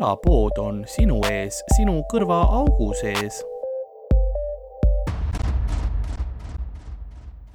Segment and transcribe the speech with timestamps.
[0.00, 3.42] külapood on sinu ees, sinu kõrvaaugu sees.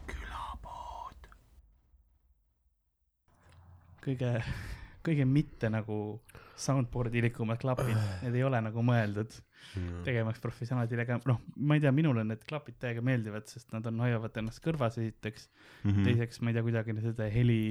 [0.05, 1.25] külapood.
[4.05, 4.29] kõige,
[5.01, 6.21] kõige mitte nagu
[6.53, 9.33] soundboard'i likumad klapid, need ei ole nagu mõeldud
[10.05, 14.05] tegemaks professionaalidele, aga noh, ma ei tea, minule need klapid täiega meeldivad, sest nad on,
[14.05, 15.89] hoiavad ennast kõrvas esiteks mm.
[15.89, 16.03] -hmm.
[16.11, 17.63] teiseks, ma ei tea, kuidagi seda heli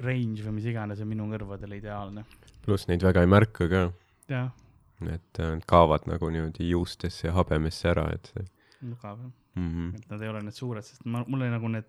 [0.00, 2.24] range või mis iganes on minu kõrvadele ideaalne.
[2.64, 3.84] pluss neid väga ei märka ka.
[4.32, 8.46] et äh, nad kaovad nagu niimoodi juustesse ja habemesse ära, et see.
[8.80, 9.68] mugav jah mm.
[9.68, 9.96] -hmm.
[9.96, 11.88] et nad ei ole need suured, sest ma, mulle nagu need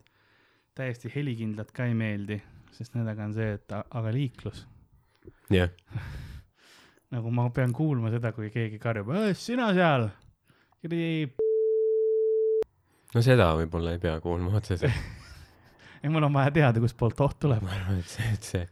[0.76, 4.66] täiesti helikindlad ka ei meeldi, sest nendega on see, et aga liiklus
[5.54, 5.70] jah,
[7.16, 10.10] nagu ma pean kuulma seda, kui keegi karjub, sina seal,
[10.82, 11.34] kuradi,
[13.14, 15.12] no seda võib-olla ei pea kuulma otseselt.
[16.04, 17.64] ei mul on vaja teada, kustpoolt oht tuleb.
[17.64, 18.66] ma arvan, et see, et see,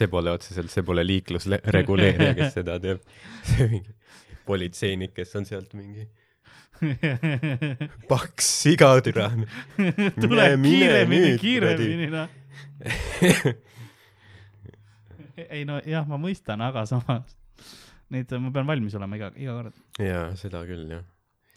[0.00, 3.02] see pole otseselt, see pole liiklusreguleerija, kes seda teeb.
[3.52, 3.96] see mingi
[4.46, 6.06] politseinik, kes on sealt mingi
[8.10, 9.30] paks sigatüra.
[10.20, 12.28] tule kiiremini kiiremini noh.
[15.48, 17.36] ei no jah, ma mõistan, aga samas
[18.12, 19.78] neid, ma pean valmis olema iga, iga kord.
[20.02, 21.04] jaa, seda küll jah.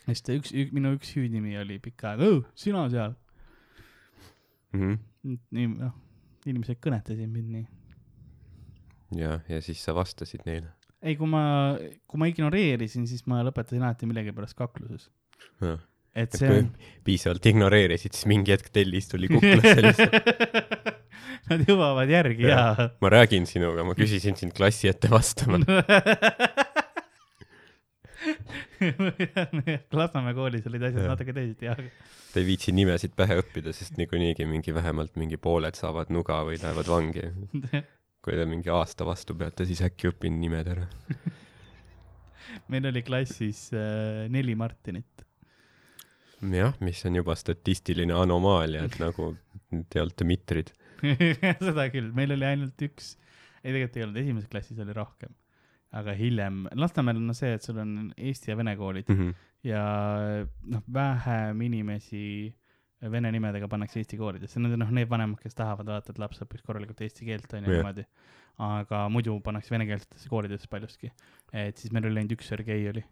[0.08, 3.16] sest üks, üks, minu üks hüüdnimi oli pikka aega, sina seal.
[4.76, 4.98] Mhm.
[5.56, 5.94] nii, noh,
[6.50, 7.68] inimesed kõnetasid mind nii.
[9.20, 10.72] ja, ja siis sa vastasid neile.
[11.02, 11.44] ei, kui ma,
[12.10, 15.10] kui ma ignoreerisin, siis ma lõpetasin alati millegipärast kakluses.
[16.16, 16.72] et see on.
[17.08, 20.18] piisavalt ignoreerisid, siis mingi hetk tellis tuli kuklasse lihtsalt.
[21.50, 22.90] Nad jõuavad järgi ja, ja..
[23.02, 25.58] ma räägin sinuga, ma küsisin sind klassi ette vastama.
[30.00, 31.12] Lasnamäe koolis olid asjad Jah.
[31.14, 31.80] natuke teisiti, jah.
[32.34, 36.60] ta ei viitsi nimesid pähe õppida, sest niikuinii mingi vähemalt mingi pooled saavad nuga või
[36.62, 37.26] lähevad vangi.
[38.24, 40.88] kui te mingi aasta vastu peate, siis äkki õpin nimed ära.
[42.72, 45.26] meil oli klassis äh, neli Martinit.
[46.40, 49.34] jah, mis on juba statistiline anomaalia, et nagu
[49.92, 50.72] te olete mitrid.
[51.00, 53.14] seda küll, meil oli ainult üks,
[53.64, 55.32] ei tegelikult ei olnud, esimeses klassis oli rohkem.
[55.92, 59.30] Aga hiljem, Lasnamäel on see, et sul on eesti ja vene koolid Mhm.
[59.64, 59.84] ja
[60.64, 62.54] noh, vähem inimesi
[63.12, 66.42] vene nimedega pannakse eesti koolidesse, need on noh, need vanemad, kes tahavad vaata, et laps
[66.44, 67.78] õpiks korralikult eesti keelt onju Jah.
[67.80, 68.06] niimoodi.
[68.60, 71.12] aga muidu pannakse venekeelsetesse koolidesse paljuski.
[71.54, 73.04] et siis meil oli ainult üks Sergei oli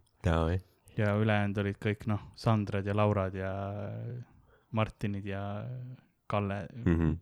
[0.97, 3.51] ja ülejäänud olid kõik noh, Sandrad ja Laurad ja
[4.71, 5.63] Martinid ja
[6.27, 7.17] Kalle mm, -hmm.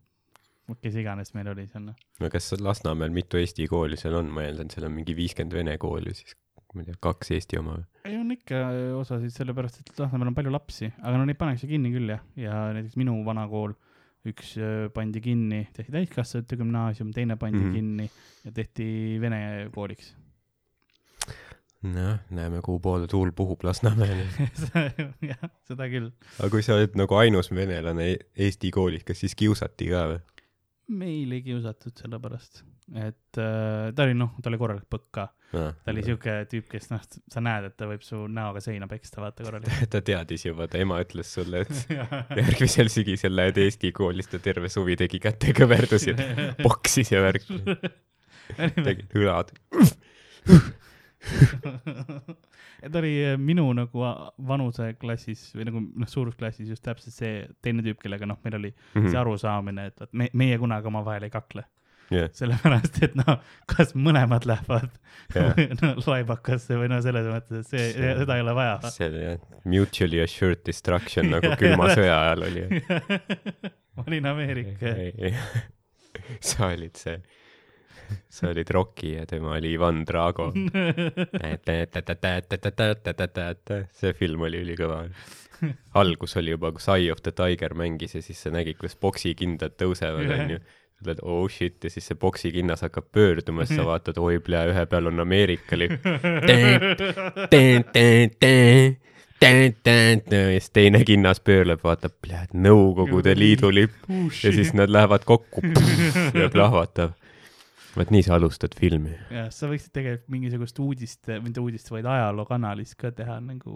[0.81, 1.97] Kes iganes meil oli seal noh.
[2.21, 5.77] no kas Lasnamäel mitu eesti kooli seal on, ma eeldan, seal on mingi viiskümmend vene
[5.81, 6.35] kooli, siis
[6.75, 7.85] ma ei tea, kaks eesti oma või?
[8.09, 8.61] ei on ikka
[8.99, 12.65] osasid, sellepärast et Lasnamäel on palju lapsi, aga no neid pannakse kinni küll jah, ja
[12.75, 13.75] näiteks minu vana kool,
[14.25, 17.69] üks öö, pandi kinni, tehti täiskasvanute gümnaasium, teine pandi mm.
[17.69, 17.75] -hmm.
[17.75, 18.09] kinni
[18.45, 18.87] ja tehti
[19.21, 19.39] vene
[19.75, 20.15] kooliks.
[21.85, 24.25] noh, näeme, kuhu poole tuul puhub Lasnamäel.
[25.29, 26.09] jah, seda küll.
[26.39, 30.23] aga kui sa oled nagu ainus venelane e- eesti koolis, kas siis kiusati ka või?
[30.93, 32.61] Meil ei kiusatud sellepärast,
[33.01, 36.89] et äh, ta oli noh, ta oli korralik põkk ka, ta oli siuke tüüp, kes
[36.91, 39.89] noh, sa näed, et ta võib su näoga seina peksta, vaata korralikult.
[39.95, 41.93] ta teadis juba, ta ema ütles sulle, et
[42.41, 46.15] järgmisel sügisel lähed eesti kooli, siis ta terve suvi tegi kätekõverdusi,
[46.65, 47.49] boksis ja värk,
[48.77, 49.55] tegi õlad.
[52.91, 54.03] ta oli äh, minu nagu
[54.47, 59.07] vanuseklassis või nagu noh, suurusklassis just täpselt see teine tüüp, kellega noh, meil oli Mhm.
[59.11, 61.65] see arusaamine, et vot me, meie kunagi omavahel ei kakle.
[62.13, 64.91] jah, sellepärast, et noh, kas mõlemad lähevad
[65.33, 65.55] Jah.
[65.81, 67.87] no, laibakasse või no selles mõttes, et see,
[68.19, 68.75] seda ei ole vaja.
[68.93, 72.67] see oli jah, mutually assured destruction nagu külma sõja ajal oli.
[73.97, 74.93] ma olin Ameerika.
[76.45, 77.17] sa olid see,
[78.35, 80.51] sa olid Rocky ja tema oli Ivan Drago.
[83.99, 85.05] see film oli ülikõva.
[85.95, 89.77] algus oli juba, kus Eye of the Tiger mängis ja siis sa nägid, kuidas poksikindad
[89.79, 90.59] tõusevad, onju.
[90.95, 94.67] sa oled oh shit ja siis see poksikinnas hakkab pöörduma, siis sa vaatad, oi plee,
[94.73, 96.03] ühe peal on Ameerika lipp.
[100.31, 104.09] ja siis teine kinnas pöörleb, vaatab, plee, Nõukogude Liidu lipp
[104.43, 105.63] ja siis nad lähevad kokku
[106.33, 107.15] ja plahvatab.
[107.95, 109.13] Vot nii sa alustad filmi.
[109.33, 113.75] jah, sa võiksid tegelikult mingisugust uudist, mitte uudist, vaid ajalookanalist ka teha nagu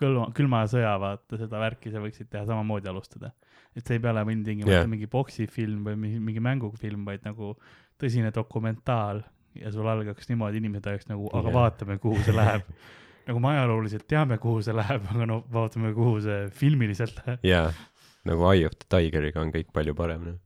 [0.00, 3.32] külma, külma sõja, vaata seda värki sa võiksid teha samamoodi alustada.
[3.76, 4.88] et see ei pea olema ilmtingimata yeah.
[4.88, 7.54] mingi poksifilm või mingi, mingi mängufilm, vaid nagu
[8.00, 9.20] tõsine dokumentaal
[9.56, 11.58] ja sul algaks niimoodi, inimesed oleks nagu, aga yeah.
[11.58, 12.64] vaatame, kuhu see läheb.
[13.28, 17.46] nagu me ajalooliselt teame, kuhu see läheb, aga no vaatame, kuhu see filmiliselt läheb.
[17.46, 17.70] jaa,
[18.28, 20.42] nagu Eye of the Tigeriga on kõik palju parem, noh.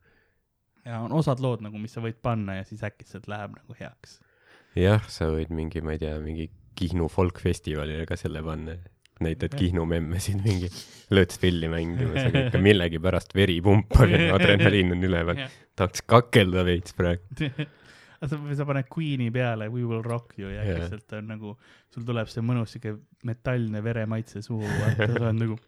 [0.84, 4.18] Ja on osad lood nagu, mis sa võid panna ja siis äkitselt läheb nagu heaks.
[4.78, 6.50] jah, sa võid mingi, ma ei tea, mingi
[6.80, 8.78] Kihnu folkfestivalile ka selle panna.
[9.20, 9.52] näitad.
[9.52, 10.70] Kihnu memmesid mingi
[11.12, 15.42] lõõtspilli mängimas, aga ikka millegipärast veri pumpab ja adrenaliin on üleval.
[15.76, 17.50] tahaks kakelda veits praegu.
[18.28, 20.78] sa, sa paned Queen'i peale We will rock you ja Jaa.
[20.78, 21.54] lihtsalt on nagu,
[21.92, 22.94] sul tuleb see mõnus siuke
[23.28, 25.58] metallne veremaitse suhu, vaata, sa oled nagu,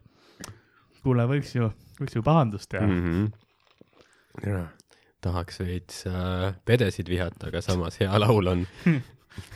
[1.05, 1.71] kuule, võiks ju,
[2.01, 3.05] võiks ju pahandust teha mm.
[3.05, 4.49] -hmm.
[4.49, 4.65] ja,
[5.23, 8.65] tahaks veits äh, pedesid vihata, aga samas hea laul on.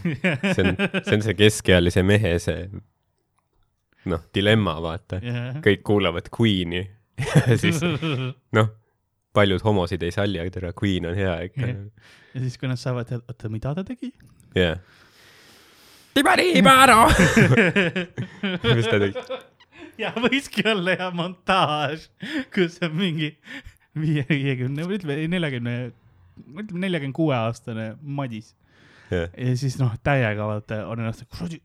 [0.03, 2.69] see on, see on see keskealise mehe see
[4.09, 5.21] noh, dilemma, vaata.
[5.21, 5.59] jah.
[5.65, 6.85] kõik kuulavad Queen'i
[7.63, 7.81] siis
[8.57, 8.71] noh,
[9.37, 11.73] paljud homosid ei salli, aga tere, Queen on hea ikka.
[11.73, 14.13] ja siis, kui nad saavad teada, oota, mida ta tegi?
[14.57, 14.81] jah.
[16.17, 17.11] Tibari-Baro.
[18.77, 19.25] mis ta tegi?
[20.01, 22.09] ja võikski olla hea montaaž,
[22.55, 23.35] kus on mingi
[23.97, 25.77] viie, viiekümne ütleme neljakümne,
[26.61, 28.55] ütleme neljakümne kuue aastane madis
[29.11, 31.61] jah, ja siis noh, täiega vaata on ennast, kuradi,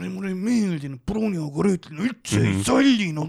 [0.00, 2.60] mulle ei meeldi, pruuniaugu rüütlin üldse ei Mhm.
[2.64, 3.26] salli, no.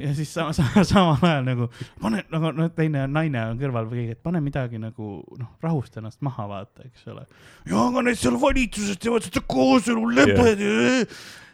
[0.00, 1.68] ja siis sama, sama, samal ajal nagu
[2.00, 6.00] pane nagu noh, teine naine on kõrval või keegi, et pane midagi nagu noh, rahusta
[6.02, 7.26] ennast maha, vaata, eks ole.
[7.70, 11.06] ja aga need seal valitsuses teevad seda kooselulepet yeah..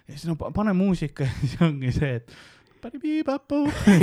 [0.08, 2.34] ja siis no pa- pane muusika ja siis ongi see, et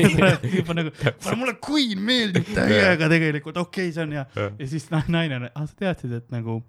[0.57, 0.93] juba nagu,
[1.39, 4.25] mulle Queen meeldib täiega tegelikult, okei okay,, see on hea.
[4.35, 6.61] ja siis noh, naine on, ah sa teadsid, et nagu,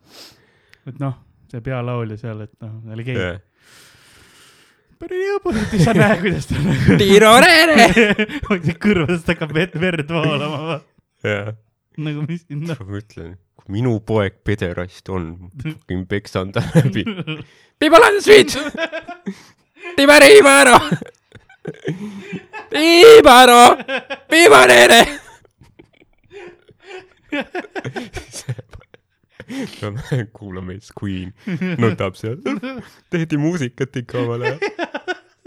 [0.90, 1.14] et noh,
[1.52, 3.18] see pealaulja seal, et noh, oli gei.
[3.20, 3.38] jah.
[5.70, 7.86] siis sa näed, kuidas ta nagu Tirorere.
[8.86, 10.80] kõrvadest hakkab vett, verd voolama,
[11.26, 11.54] jah,
[12.00, 12.82] nagu mis siin noh.
[12.82, 15.32] ma ütlen, kui minu poeg pederast on,
[15.62, 17.06] fucking peksan ta läbi.
[17.80, 18.52] People on the street.
[19.96, 20.76] Tibari-Baro.
[22.72, 23.76] Tibaro.
[24.30, 25.02] Pibarere.
[30.32, 31.34] kuulame siis Queen,
[31.78, 32.36] nutab seal,
[33.10, 34.58] tehti muusikat ikka omal ajal.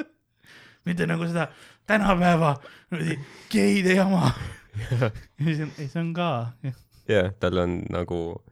[0.86, 1.48] mitte nagu seda
[1.88, 2.56] tänapäeva
[3.52, 4.32] geide jama.
[5.46, 6.52] ei, see on, ei see on ka.
[7.08, 8.44] jah, tal on nagu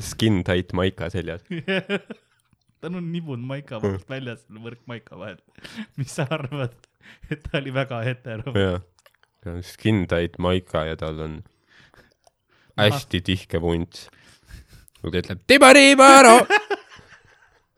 [0.00, 1.40] skin tight maika seljas.
[2.80, 5.40] Tal on nibud maika vahelt väljas, võrk maika vahel.
[6.00, 6.74] mis sa arvad,
[7.32, 8.54] et ta oli väga hetero?
[8.56, 8.80] jah,
[9.44, 11.40] tal on skin tight maika ja tal on
[12.80, 14.08] hästi tihke vunts.
[15.00, 16.36] kui ta ütleb Tibari-Baro,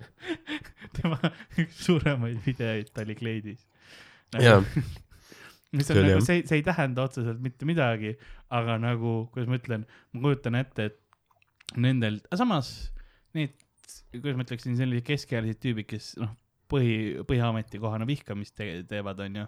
[0.99, 1.19] tema
[1.61, 3.63] üks suuremaid videoid ta oli kleidis.
[4.39, 4.65] jah,
[5.73, 8.17] mis on nagu see, see ei tähenda otseselt mitte midagi,
[8.53, 12.93] aga nagu, kuidas ma ütlen, ma kujutan ette, et nendel, samas
[13.37, 13.55] need,
[14.15, 16.33] kuidas ma ütleksin, sellised keskealised tüübid, kes noh,
[16.73, 16.95] põhi,
[17.29, 19.47] põhiametikohana vihkamist te teevad, onju,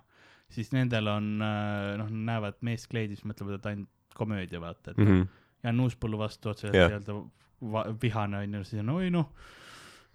[0.53, 5.27] siis nendel on noh, näevad meest kleidis, mõtlevad, et ainult komöödia, vaata, et mm -hmm.
[5.65, 6.91] Jan Uuspõllu vastu otseselt Jah.
[6.91, 9.31] nii-öelda vihane onju, siis on oi noh,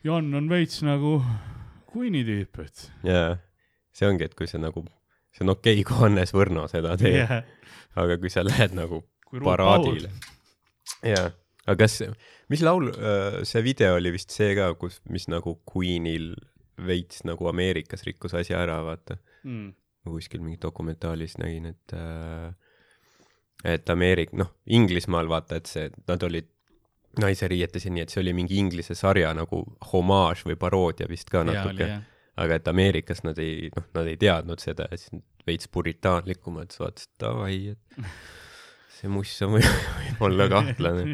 [0.03, 1.17] Jan on veits nagu
[1.89, 3.37] Queen'i tüüp, et jaa.
[3.91, 4.85] see ongi, et kui sa nagu,
[5.33, 7.43] see on okei okay,, kui Hannes Võrno seda teeb yeah., yeah.
[7.95, 9.01] aga kui sa lähed nagu
[9.43, 10.11] paraadile.
[11.03, 11.31] jaa,
[11.69, 11.99] aga kas,
[12.49, 12.89] mis laul,
[13.45, 16.33] see video oli vist see ka, kus, mis nagu Queenil
[16.87, 19.19] veits nagu Ameerikas rikkus asja ära, vaata.
[19.43, 19.75] Mm..
[20.05, 22.49] ma kuskil mingi dokumentaalis nägin, et äh,
[23.63, 26.47] et Ameerik-, noh, Inglismaal vaata, et see, nad olid
[27.19, 31.43] naiseriietes ja nii, et see oli mingi Inglise sarja nagu homaaž või paroodia vist ka
[31.47, 31.89] natuke,
[32.39, 36.83] aga et Ameerikas nad ei, noh, nad ei teadnud seda ja siis veits puritaanlikumad, siis
[36.83, 37.97] vaatasid davai, et
[38.99, 39.63] see muss on või-
[40.19, 41.05] võib kahtlane,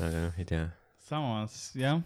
[0.00, 0.66] aga noh, ei tea.
[1.06, 2.00] samas jah,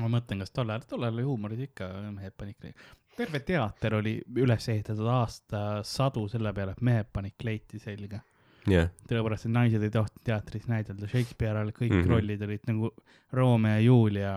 [0.00, 2.90] ma mõtlen, kas tollal, tollal oli huumoris ikka mehed panid kleiti.
[3.18, 8.22] terve teater oli üles ehitatud aastasadu selle peale, et mehed panid kleiti selga.
[8.70, 12.02] jah, sellepärast, et naised ei tohtinud teatris näidelda, Shakespeare all kõik mm.
[12.02, 12.14] -hmm.
[12.14, 12.92] rollid olid nagu
[13.32, 14.34] Romeo ja Julia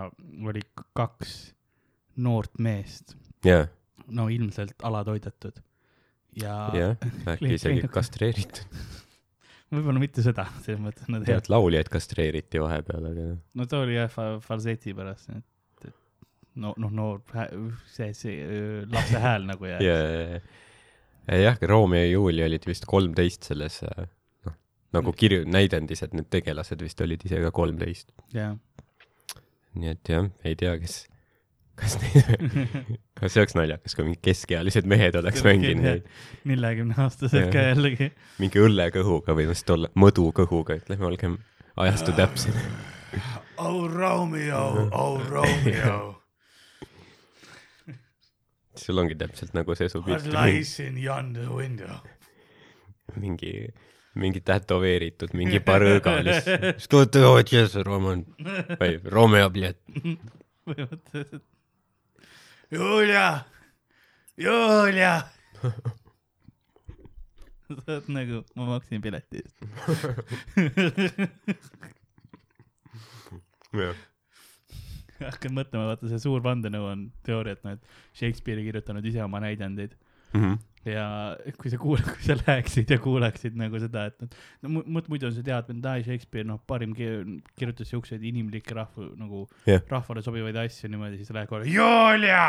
[0.48, 0.62] oli
[0.94, 1.54] kaks
[2.24, 3.70] noort meest, jah,
[4.08, 5.62] no ilmselt alatoidetud.
[6.40, 8.66] Ja jah, äkki isegi kastreeritud.
[9.74, 13.98] võib-olla mitte seda, selles mõttes nad tead, lauljaid kastreeriti vahepeal, aga noh, no ta oli
[13.98, 17.24] jah fa- falseti pärast, et, et no noh, noor
[17.90, 18.36] see, see
[18.92, 20.42] lapse hääl nagu jääb ja, ja,
[21.32, 23.80] ja jah, Romeo ja Julia olid vist kolmteist selles,
[24.46, 24.60] noh,
[24.94, 28.14] nagu kirju-, näidendis, et need tegelased vist olid ise ka kolmteist.
[28.36, 28.54] jah.
[29.74, 31.04] nii et jah, ei tea, kes,
[31.79, 32.31] kas neid ,
[33.21, 36.09] kas see oleks naljakas , kui mingid keskealised mehed oleks mänginud neid
[36.51, 37.73] neljakümne aastased ka Jah.
[37.77, 38.09] jällegi .
[38.43, 41.37] mingi õllekõhuga või vist olla mõdukõhuga , ütleme , olgem
[41.79, 42.57] ajastu täpsed .
[43.63, 45.99] oh Romeo , oh Romeo ,
[48.79, 50.35] sul ongi täpselt nagu see what sobiv .
[50.35, 52.01] lies in yonder window ?
[53.17, 53.69] mingi
[54.19, 56.81] mingi tätoveeritud , mingi parõõga lihtsalt .
[56.83, 58.25] Что ты хочешь , Roman ?
[58.81, 59.79] või Romeo , bljet .
[60.67, 61.45] põhimõtteliselt .
[62.74, 63.46] Julia,
[64.36, 65.22] Julia.
[67.68, 69.58] sa oled nagu, ma maksin pileti eest.
[73.78, 73.94] jah,
[75.22, 77.84] hakkan mõtlema, vaata see suur vandenõu on teooria, et noh, et
[78.18, 79.94] Shakespeare'i kirjutanud ise oma näidendeid
[80.34, 80.58] Mhm.
[80.90, 81.04] ja
[81.58, 84.30] kui sa kuul-, kui sa läheksid ja kuulaksid nagu seda, et noh,
[84.64, 88.76] no mu- mu- muidu on see teadmine, et Shakespeare, noh, parim ki- kirjutas siukseid inimlikke
[88.76, 89.80] rahva, nagu Jah.
[89.92, 92.48] rahvale sobivaid asju niimoodi, siis lähed kohe, Julia,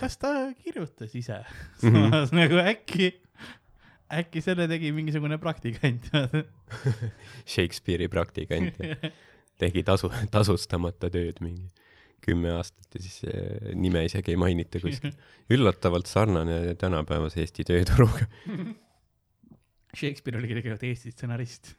[0.00, 1.42] kas ta kirjutas ise
[1.82, 2.08] Mhm.
[2.10, 3.12] samas nagu äkki,
[4.12, 6.08] äkki selle tegi mingisugune praktikant
[7.52, 8.76] Shakespeare'i praktikant
[9.62, 11.68] tegi tasu, tasustamata tööd mingi
[12.22, 13.18] kümme aastat ja siis
[13.74, 15.14] nime isegi ei mainita kuskil.
[15.54, 18.28] üllatavalt sarnane tänapäevase Eesti tööturuga.
[19.92, 21.74] Shakespeare oli tegelikult Eesti stsenarist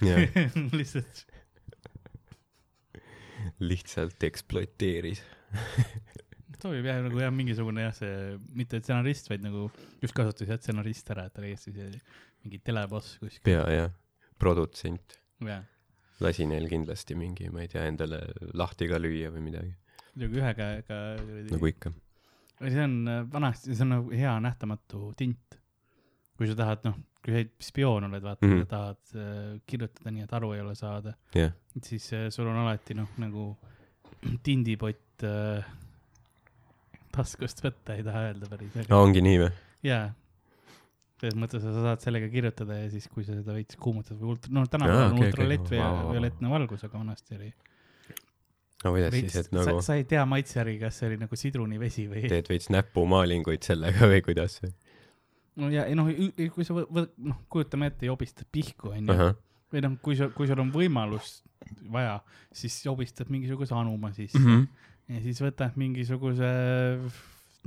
[0.78, 1.26] lihtsalt
[3.64, 5.22] lihtsalt ekspluateeris.
[6.62, 9.68] sobib jah nagu jah, mingisugune jah, see mitte stsenarist, vaid nagu
[10.02, 11.90] just kasutas jah stsenarist ära, et ta oli Eesti see
[12.44, 13.44] mingi teleboss kuskil.
[13.46, 13.92] pea jah,
[14.42, 15.18] produtsent.
[16.22, 18.24] lasi neil kindlasti mingi, ma ei tea, endale
[18.58, 19.74] lahti ka lüüa või midagi,
[20.14, 21.00] muidugi ühe käega.
[21.50, 21.92] nagu ikka.
[22.60, 25.58] see on äh, vanasti, see on nagu hea nähtamatu tint.
[26.38, 28.52] kui sa tahad, noh, kui sa spioon oled, vaata mm.
[28.52, 28.60] -hmm.
[28.62, 32.56] sa tahad äh, kirjutada nii, et aru ei ole saada, jah, siis äh, sul on
[32.62, 33.50] alati noh, nagu
[34.46, 35.66] tindipott äh,
[37.14, 39.50] taskust võtta, ei taha öelda päris, aga ongi nii või?
[39.88, 40.08] jaa.
[41.18, 44.54] selles mõttes sa saad sellega kirjutada ja siis, kui sa seda veits kuumutad või ultra,
[44.54, 46.12] no tänapäeval on ultralett või Vau, vau, vau.
[46.14, 47.50] violettne valgus, aga vanasti oli
[48.84, 51.16] no kuidas veits siis, et nagu..., sa, sa ei tea maitse järgi, kas see oli
[51.18, 54.60] nagu sidrunivesi või teed veits näpumaalinguid sellega või kuidas?
[55.58, 56.06] no ja ei noh,
[56.54, 59.16] kui sa võ- noh, kujutame ette, jobistad pihku onju
[59.72, 61.40] või noh, kui sa, kui sul on võimalus
[61.92, 62.20] vaja,
[62.54, 64.46] siis jobistad mingisuguse anuma sisse mm.
[64.46, 65.16] -hmm.
[65.16, 66.46] ja siis võtad mingisuguse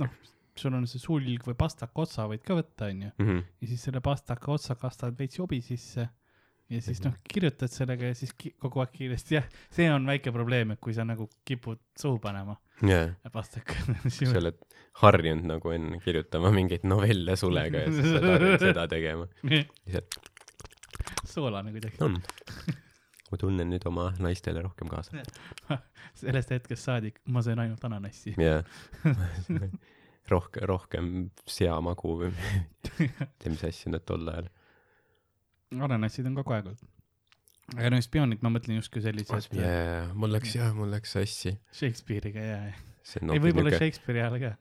[0.00, 0.08] noh,
[0.56, 3.38] sul on see sulg või pastaka otsa võid ka võtta onju Mhm.
[3.60, 6.08] ja siis selle pastaka otsa kastad veits jobi sisse
[6.72, 10.74] ja siis noh, kirjutad sellega ja siis kogu aeg kiiresti, jah, see on väike probleem,
[10.74, 12.56] et kui sa nagu kipud suhu panema
[12.88, 13.76] jaa, pastaka.
[14.08, 14.60] sa oled
[15.02, 19.28] harjunud nagu enne kirjutama mingeid novelle sulega ja siis sa harjunud seda tegema.
[21.32, 21.96] soolane kuidagi.
[22.04, 22.18] on.
[23.30, 25.22] ma tunnen nüüd oma naistele rohkem kaasa.
[26.20, 28.34] sellest hetkest saadik ma söön ainult ananassi.
[28.40, 28.62] jaa.
[30.32, 31.12] rohkem, rohkem
[31.50, 32.32] seamagu või
[33.48, 34.50] mis asju nad tol ajal.
[35.80, 36.90] Ananassid on kogu aeg olnud.
[37.76, 41.54] aga no spioonid, ma mõtlen justkui sellised jaa, mul läks jah, mul läks sassi.
[41.76, 42.98] Shakespeare'iga ja, ja.
[43.06, 44.52] see ei, võib-olla Shakespeare'i ajal ka.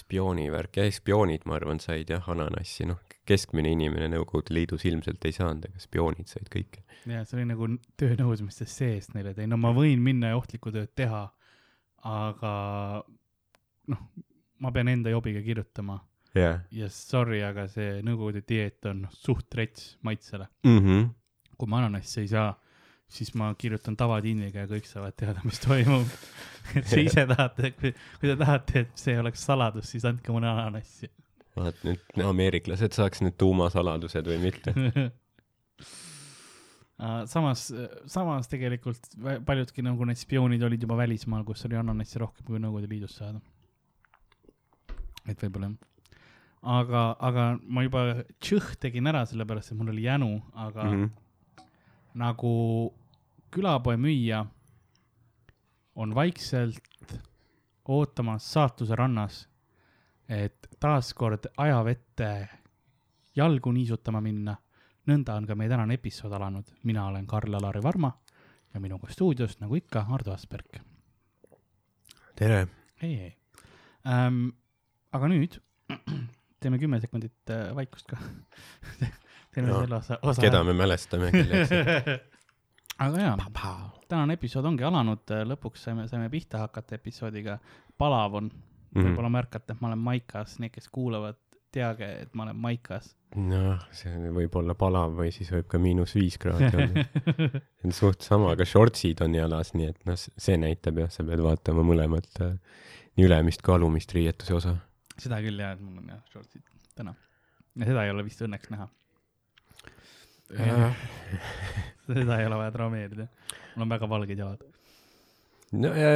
[0.00, 5.34] spioonivärk, jah, spioonid, ma arvan, said jah ananassi, noh, keskmine inimene Nõukogude Liidus ilmselt ei
[5.34, 6.84] saanud, aga spioonid said kõike.
[7.10, 7.70] ja see oli nagu
[8.00, 11.24] töönõudmistes sees neile, et ei no ma võin minna ja ohtlikku tööd teha,
[12.06, 12.52] aga
[13.90, 14.06] noh,
[14.60, 15.98] ma pean enda jobiga kirjutama
[16.34, 16.60] jah.
[16.70, 20.48] ja sorry, aga see Nõukogude dieet on suht rets maitsele.
[20.66, 21.08] mhmh,
[21.58, 22.50] kui ma ananassi ei saa,
[23.10, 26.06] siis ma kirjutan tavatinniga ja kõik saavad teada, mis toimub.
[26.78, 27.94] et te ise tahate, kui
[28.28, 31.10] te tahate, et see oleks saladus, siis andke mulle ananassi.
[31.58, 34.74] vaat nüüd ameeriklased saaks need tuumasaladused või mitte.
[37.32, 37.66] samas,
[38.10, 39.14] samas tegelikult
[39.46, 43.40] paljudki nagu need spioonid olid juba välismaal, kus oli ananassi rohkem kui Nõukogude Liidus saada.
[45.26, 45.78] et võib-olla jah.
[46.62, 48.04] aga, aga ma juba
[48.38, 51.04] tšõh tegin ära, sellepärast et mul oli jänu, aga mm.
[51.04, 51.66] -hmm.
[52.20, 52.54] nagu
[53.50, 54.44] külapoe müüja
[55.94, 56.80] on vaikselt
[57.88, 59.48] ootamas saatuse rannas,
[60.28, 62.48] et taaskord ajavette
[63.36, 64.56] jalgu niisutama minna.
[65.06, 66.64] nõnda on ka meie tänane episood alanud.
[66.82, 68.12] mina olen Karl-Alari Varma
[68.74, 70.80] ja minuga stuudios, nagu ikka, Ardo Asperg.
[72.36, 72.68] tere.
[73.02, 73.36] ei, ei
[74.06, 74.48] ähm,.
[75.12, 75.60] aga nüüd
[76.60, 78.16] teeme kümme sekundit äh, vaikust ka.
[79.54, 80.42] teeme No, selle osa, osa.
[80.42, 81.72] keda me mälestame, kelleks?
[83.04, 83.36] aga jaa,
[84.08, 85.24] tänane episood ongi alanud,
[85.54, 87.58] lõpuks saime, saime pihta hakata episoodiga.
[87.98, 88.50] palav on,
[88.90, 89.04] Mhm.
[89.06, 91.36] võib-olla märkate, et ma olen maikas, need, kes kuulavad,
[91.70, 93.12] teage, et ma olen maikas.
[93.38, 97.04] noh, see võib olla palav või siis võib ka miinus viis kraadi olla.
[97.78, 101.22] see on suht sama, aga shortsid on jalas, nii et noh, see näitab jah, sa
[101.22, 102.26] pead vaatama mõlemat,
[103.14, 104.74] nii ülemist kui alumist riietuse osa.
[105.22, 106.64] Seda küll jah, et mul on jah shortsid
[106.98, 107.14] täna.
[107.76, 108.88] ja seda ei ole vist õnneks näha.
[112.10, 113.26] seda ei ole vaja traumeerida.
[113.76, 114.64] mul on väga valged jalad.
[115.72, 116.14] no ja-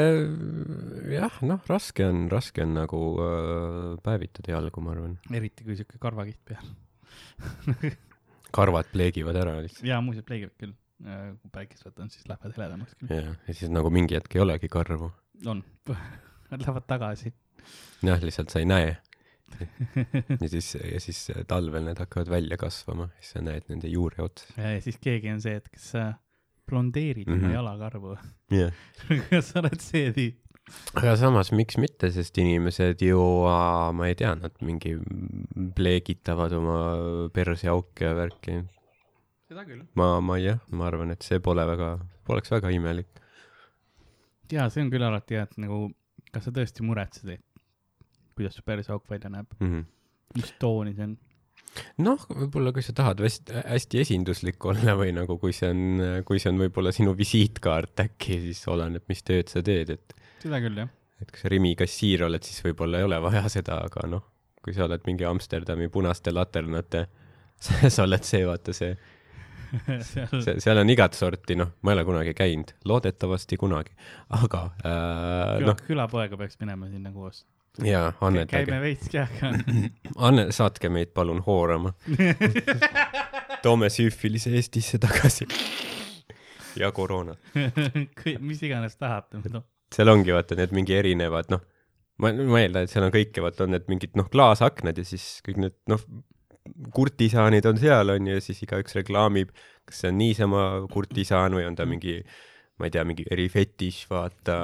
[1.14, 5.18] jah, noh, raske on, raske on nagu äh, päevitada jalgu, ma arvan.
[5.30, 6.72] eriti kui siuke karvakiht peal.
[8.58, 9.86] karvad pleegivad ära lihtsalt.
[9.86, 13.14] ja muuseas pleegivad küll, kui päikest võtta, siis lähevad heledamaks küll.
[13.14, 15.12] jah, ja siis nagu mingi hetk ei olegi karvu.
[15.46, 15.62] on,
[16.50, 17.34] nad lähevad tagasi.
[18.04, 18.96] jah, lihtsalt sa ei näe.
[20.40, 24.48] ja siis, ja siis talvel need hakkavad välja kasvama, siis sa näed nende juure otsa.
[24.58, 26.04] ja siis keegi on see, et kas sa
[26.68, 27.52] blondeerid oma Mhm.
[27.54, 28.16] jalakarvu.
[28.50, 28.72] jah.
[29.30, 30.40] kas sa oled see tüüp?
[30.96, 33.20] aga samas, miks mitte, sest inimesed ju,
[33.92, 34.94] ma ei tea, nad mingi
[35.76, 36.78] pleegitavad oma
[37.36, 38.62] perseauke ja värki.
[39.48, 39.84] seda küll.
[39.94, 43.20] ma, ma jah, ma arvan, et see pole väga, poleks väga imelik
[44.52, 45.90] ja see on küll alati hea, et nagu,
[46.32, 47.43] kas sa tõesti muretsed, et
[48.36, 49.70] kuidas su perseauk välja näeb, mm.
[49.70, 49.86] -hmm.
[50.40, 51.16] mis tooni see on?
[52.04, 56.52] noh, võib-olla kui sa tahad hästi, esinduslik olla või nagu kui see on, kui see
[56.52, 60.92] on võib-olla sinu visiitkaart äkki, siis oleneb, mis tööd sa teed, et seda küll jah.
[61.22, 64.24] et kui sa Rimi kassiir oled, siis võib-olla ei ole vaja seda, aga noh,
[64.64, 67.06] kui sa oled mingi Amsterdami punaste laternate,
[67.94, 68.94] sa oled see, vaata see,
[70.12, 73.94] seal seal on igat sorti, noh, ma ei ole kunagi käinud, loodetavasti kunagi,
[74.38, 77.44] aga äh, küla noh,, külapoega peaks minema sinna koos.
[77.82, 79.52] jaa, annetage käime, veits käega.
[80.28, 81.94] anne, saatke meid palun hoorama,
[83.64, 85.48] toome süüfilise Eestisse tagasi
[86.78, 87.36] ja koroona.
[88.48, 89.66] mis iganes tahate, noh.
[89.94, 91.64] seal ongi vaata need mingi erinevad noh,
[92.22, 95.26] ma, ma eeldan, et seal on kõike, vaata on need mingid noh, klaasaknad ja siis
[95.46, 96.02] kõik need noh,
[96.94, 99.50] kurtisaanid on seal onju ja siis igaüks reklaamib,
[99.84, 102.20] kas see on niisama kurtisaan või on ta mingi
[102.84, 104.56] ma ei tea, mingi erifetiš, vaata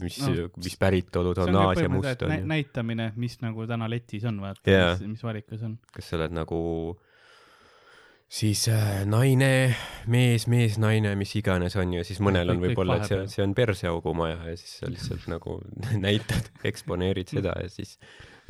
[0.00, 3.66] mis No, mis päritolu ta see on on Aasia must põhimõtteliselt nä- näitamine, mis nagu
[3.68, 4.94] täna letis on, vaata Jaa.
[4.96, 5.76] mis, mis valikus on.
[5.92, 6.60] kas sa oled nagu
[8.28, 9.50] siis äh, naine,
[10.10, 13.52] mees, mees, naine, mis iganes on ju, siis mõnel on võib-olla, et see see on
[13.54, 15.60] perseaugumaja ja siis sa lihtsalt nagu
[16.00, 17.98] näitad, eksponeerid seda ja siis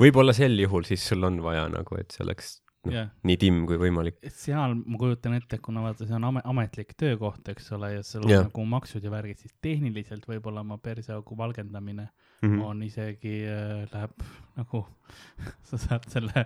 [0.01, 2.55] võib-olla sel juhul siis sul on vaja nagu, et see oleks
[2.87, 4.19] noh jah, nii timm kui võimalik.
[4.33, 8.25] seal ma kujutan ette, kuna vaata, see on ame-, ametlik töökoht, eks ole, ja seal
[8.25, 8.47] on Jah.
[8.47, 12.09] nagu maksud ja värgid, siis tehniliselt võib-olla oma perseaugu valgendamine
[12.41, 12.65] Mm -hmm.
[12.65, 14.11] on isegi äh,, läheb
[14.57, 14.85] nagu,
[15.69, 16.45] sa saad selle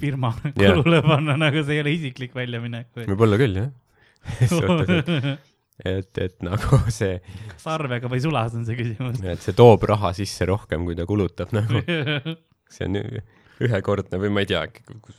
[0.00, 0.72] firma Jah.
[0.72, 3.68] kulule panna, nagu see ei ole isiklik väljaminek või võib-olla küll jah.
[5.84, 7.18] et, et nagu see,
[7.60, 9.20] sarvega või sulas on see küsimus.
[9.24, 11.84] et see toob raha sisse rohkem, kui ta kulutab nagu.
[12.74, 12.96] see on
[13.64, 14.62] ühekordne või ma ei tea,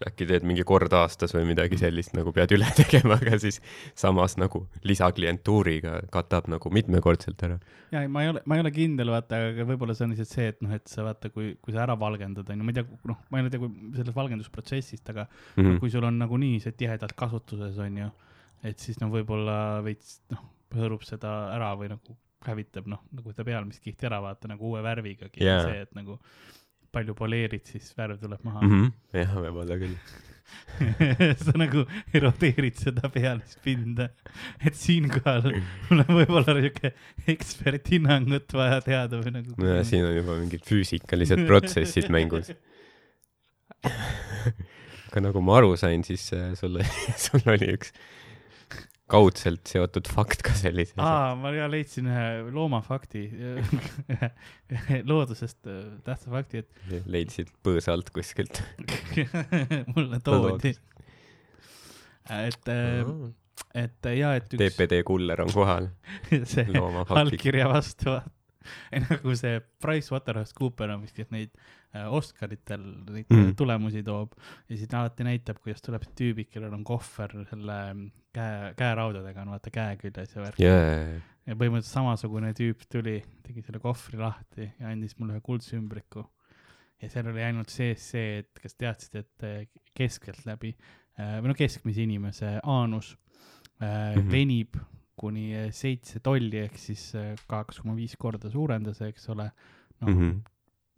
[0.08, 3.60] äkki teed mingi kord aastas või midagi sellist nagu pead üle tegema, aga siis
[3.98, 7.60] samas nagu lisaklientuuriga katab nagu mitmekordselt ära.
[7.94, 10.34] ja ei, ma ei ole, ma ei ole kindel, vaata, aga võib-olla see on lihtsalt
[10.34, 13.00] see, et noh, et sa vaata, kui, kui sa ära valgendad, onju, ma ei tea,
[13.12, 15.62] noh, ma ei tea, kui sellest valgendusprotsessist, aga mm.
[15.62, 15.78] Mhm.
[15.84, 18.10] kui sul on nagunii see tihedalt kasutuses, onju,
[18.68, 20.44] et siis no võib-olla veits, noh,
[20.76, 25.44] hõõrub seda ära või nagu hävitab, noh, nagu ta pealmiskiht ära, vaata nagu uue värvigagi
[25.46, 25.62] Jaa.
[25.68, 26.18] see, et nagu
[26.92, 28.92] palju poleerid, siis värv tuleb maha Mhm.
[29.16, 29.96] jah, võib-olla küll.
[31.46, 31.86] sa nagu
[32.18, 34.10] erodeerid seda pealispinda,
[34.60, 35.46] et siinkohal
[35.88, 36.92] mul on võib-olla siuke
[37.32, 39.56] eksperthinnangut vaja teada või nagu.
[39.62, 42.52] nojah, siin on juba mingid füüsikalised protsessid mängus.
[45.12, 46.80] aga nagu ma aru sain, siis äh, sul,
[47.24, 47.94] sul oli üks
[49.12, 53.26] kaudselt seotud fakt ka sellise aa, ma ja leidsin ühe loomafakti,
[55.10, 58.62] loodusest äh, tähtsa fakti, et leidsid põõsa alt kuskilt.
[59.96, 60.74] mulle toodi.
[62.38, 62.72] et,
[63.84, 65.92] et ja, et üks TPD kuller on kohal,
[66.54, 66.68] see
[67.18, 68.16] allkirja vastu,
[69.10, 73.38] nagu see PricewaterhouseCooper on vist, neid äh, Oscaritel neid Mm.
[73.38, 73.56] mm.
[73.60, 74.34] tulemusi toob
[74.70, 77.78] ja siis ta alati näitab, kuidas tuleb see tüübik, kellel on kohver selle
[78.36, 80.86] käe, käeraudadega on vaata käe küljes ja värk jaa,
[81.48, 86.26] ja põhimõtteliselt samasugune tüüp tuli, tegi selle kohvri lahti ja andis mulle ühe kuldse ümbriku.
[87.02, 91.58] ja seal oli ainult sees see, et kas teadsid, et äh, keskeltläbi äh, või no
[91.58, 93.16] keskmise inimese aanus
[93.82, 94.22] äh, mm.
[94.22, 94.32] -hmm.
[94.32, 94.82] venib
[95.22, 99.52] kuni äh, seitse tolli ehk siis äh, kaks koma viis korda suurendas, eks ole.
[100.02, 100.51] noh mm -hmm.,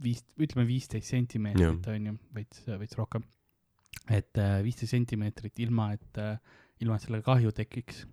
[0.04, 3.24] viis, ütleme viisteist sentimeetrit on ju, veits, veits rohkem.
[4.10, 6.20] et viisteist sentimeetrit ilma, et,
[6.84, 8.06] ilma, et sellega kahju tekiks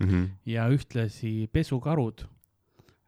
[0.00, 0.24] Mhm.
[0.48, 2.22] ja ühtlasi pesukarud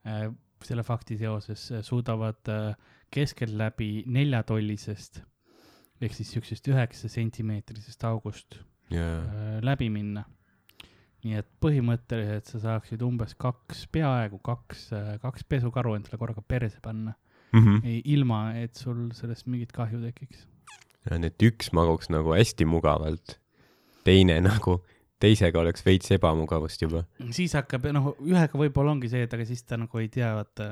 [0.04, 0.26] äh,
[0.62, 2.74] selle fakti seoses äh, suudavad äh,
[3.12, 5.22] keskeltläbi neljatollisest
[6.02, 8.58] ehk siis siuksest üheksa sentimeetrisest august
[9.24, 10.26] äh, läbi minna.
[11.22, 14.88] nii et põhimõtteliselt sa saaksid umbes kaks, peaaegu kaks,
[15.22, 17.12] kaks pesukaru endale korraga perse panna,
[17.52, 20.46] ilma et sul sellest mingit kahju tekiks.
[21.10, 23.38] et üks maguks nagu hästi mugavalt,
[24.04, 24.80] teine nagu
[25.22, 27.04] teisega oleks veits ebamugavust juba.
[27.34, 30.68] siis hakkab, noh, ühega võib-olla ongi see, et aga siis ta nagu ei tea, vaata,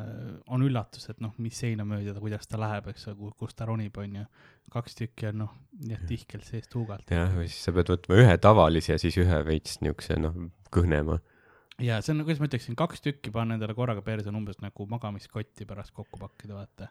[0.55, 3.69] on üllatus, et noh, mis seina mööda ta, kuidas ta läheb, eks ole, kus ta
[3.71, 4.27] ronib, onju.
[4.71, 7.11] kaks tükki on noh, nii et tihkelt sees tuugalt.
[7.11, 10.37] jah, või siis sa pead võtma ühe tavalise ja siis ühe veits niisuguse noh,
[10.75, 11.21] kõhnema.
[11.85, 14.87] Ja see on, kuidas ma ütleksin, kaks tükki panna endale korraga perse on umbes nagu
[14.91, 16.91] magamiskotti pärast kokku pakkida, vaata.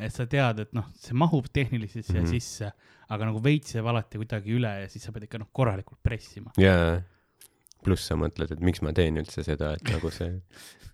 [0.00, 2.26] et sa tead, et noh, see mahub tehniliselt siia mm.
[2.26, 2.40] -hmm.
[2.40, 2.72] sisse,
[3.08, 6.52] aga nagu veits jääb alati kuidagi üle ja siis sa pead ikka noh, korralikult pressima.
[6.58, 7.00] jaa,
[7.84, 10.40] pluss sa mõtled, et miks ma teen üldse seda, et nagu see,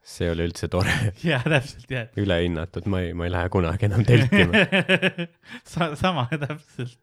[0.03, 0.93] see ole üldse tore,
[1.31, 2.11] jaa, täpselt, jah.
[2.17, 4.67] ülehinnatud, ma ei, ma ei lähe kunagi enam telkima.
[5.73, 6.99] Sa-, sama, täpselt.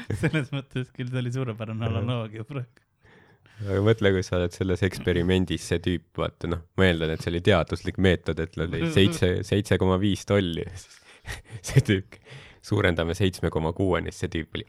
[0.22, 2.88] selles mõttes küll see oli suurepärane analoogia praegu.
[3.66, 7.30] Aga mõtle, kui sa oled selles eksperimendis see tüüp, vaata noh, ma eeldan, et see
[7.32, 10.64] oli teaduslik meetod, et oli seitse, seitse koma viis tolli.
[11.68, 12.18] see tüüp,
[12.64, 14.64] suurendame seitsme koma kuueni, siis see tüüp oli.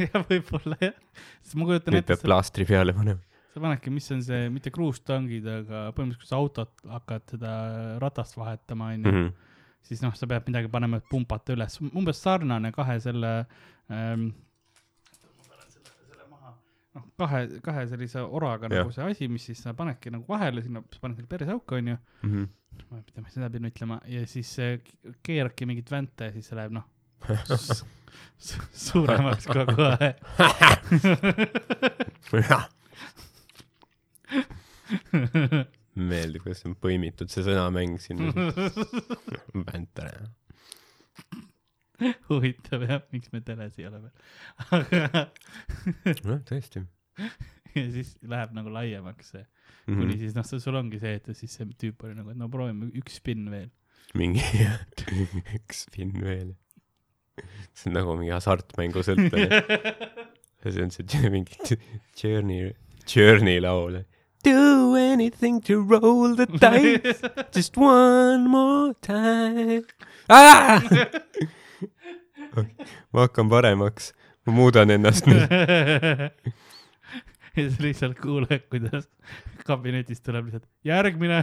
[0.00, 0.94] jah, võib-olla jah.
[1.44, 3.20] sest ma kujutan nüüd ette, peab plaastri peale panema.
[3.54, 7.52] sa panedki, mis on see, mitte kruustangid, aga põhimõtteliselt, kui sa autot hakkad seda
[8.02, 9.30] ratast vahetama, onju, Mhm.
[9.86, 13.32] siis noh, sa pead midagi panema, et pumbata üles, umbes sarnane kahe selle
[13.90, 14.30] ähm,.
[16.96, 18.80] noh, kahe, kahe sellise oraga Jah.
[18.84, 21.96] nagu see asi, mis siis sa panedki nagu vahele sinna, sa paned selle peresauku, onju.
[22.26, 22.48] Mhm.
[22.90, 24.50] ma ei tea, ma seda pidin ütlema ja siis
[25.26, 26.86] keeradki mingit vänte ja siis see läheb noh
[27.60, 27.84] su-
[28.38, 30.16] su- suuremaks kogu aeg.
[36.00, 38.30] meeldib, kuidas on põimitud see sõnamäng sinna.
[39.68, 40.30] Väntare.
[42.30, 44.14] huvitav jah, miks me teles ei ole veel.
[46.26, 46.82] noh, tõesti.
[47.76, 49.46] ja siis läheb nagu laiemaks see,
[49.88, 49.96] Mhm.
[49.98, 52.90] kuni siis noh, sul ongi see, et siis see tüüp oli nagu, et no proovime
[53.00, 53.70] üks spinn veel.
[54.14, 54.42] mingi
[55.58, 56.52] üks spinn veel.
[57.74, 59.60] see on nagu mingi hasartmängu sõltlane.
[60.64, 61.56] ja see on see mingi
[62.20, 62.72] Journey,
[63.08, 64.02] Journey laul.
[64.44, 67.20] Do anything to roll the dice
[67.52, 69.84] just one more time
[70.30, 70.80] ah!.
[73.12, 74.12] Ma hakkan paremaks,
[74.46, 75.50] ma muudan ennast nüüd.
[77.56, 79.08] ja siis lihtsalt kuuled, kuidas
[79.66, 81.42] kabinetist tuleb lihtsalt järgmine.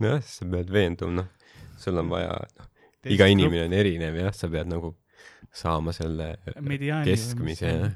[0.00, 1.28] nojah, sa pead veenduma, noh,
[1.80, 2.68] sul on vaja, noh,
[3.12, 4.94] iga inimene on erinev jah, sa pead nagu
[5.56, 7.94] saama selle Mediaani või mis keskmise see on?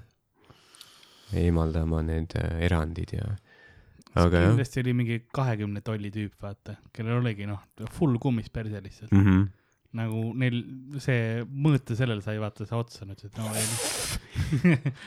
[1.31, 3.27] ja eemaldama need äh, erandid ja
[4.19, 7.63] aga jah kindlasti oli mingi kahekümne tolli tüüp, vaata, kellel oligi noh,
[7.95, 9.27] full kummis perse lihtsalt mm.
[9.27, 9.45] -hmm.
[10.01, 10.57] nagu neil
[11.03, 13.85] see mõõta sellele sai vaata see otsa nüüd, et no ei noh,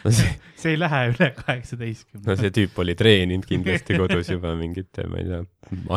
[0.06, 4.56] no see, see ei lähe üle kaheksateistkümne no see tüüp oli treeninud kindlasti kodus juba
[4.60, 5.42] mingite, ma ei tea,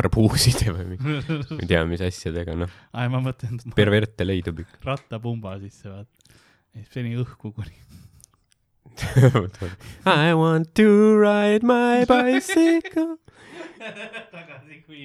[0.03, 4.83] arbuuside või mingi, ma ei tea, mis asjadega, noh, ai, ma mõtlen, perverte leidub ikka.
[4.91, 6.41] rattapumba sisse vaata.
[6.75, 7.79] siis pani õhku kuni.
[10.07, 10.89] I want to
[11.21, 13.17] ride my bicycle.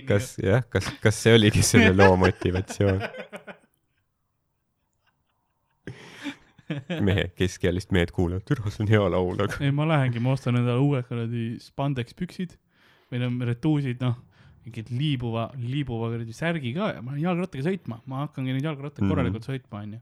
[0.08, 3.02] kas jah, kas, kas see oligi selle loo motivatsioon?
[7.08, 10.60] mehed, keskealist mehed kuulavad, türa, see on hea laul, aga ei, ma lähengi, ma ostan
[10.60, 12.56] endale uued kuradi spandex püksid
[13.12, 14.16] või no retuusid, noh,
[14.66, 19.10] mingid liibuva, liibuva kuradi särgi ka ja ma lähen jalgrattaga sõitma, ma hakkangi nüüd jalgrattaga
[19.12, 20.02] korralikult sõitma, onju.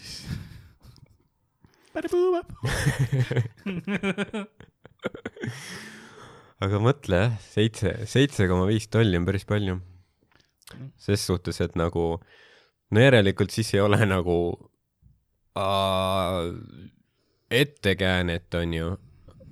[0.00, 0.18] siis.
[6.62, 9.80] Aga mõtle jah, seitse, seitse koma viis tolli on päris palju.
[10.96, 12.20] ses suhtes, et nagu,
[12.90, 14.36] no järelikult siis ei ole nagu
[15.58, 16.54] äh,
[17.52, 18.96] ettekäänet, on ju,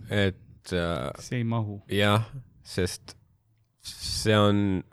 [0.08, 1.82] et äh, see ei mahu.
[1.92, 2.24] jah,
[2.64, 3.16] sest
[3.82, 4.84] see on,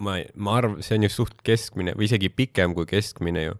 [0.00, 3.54] ma, ma arvan, see on ju suht keskmine või isegi pikem kui keskmine ju,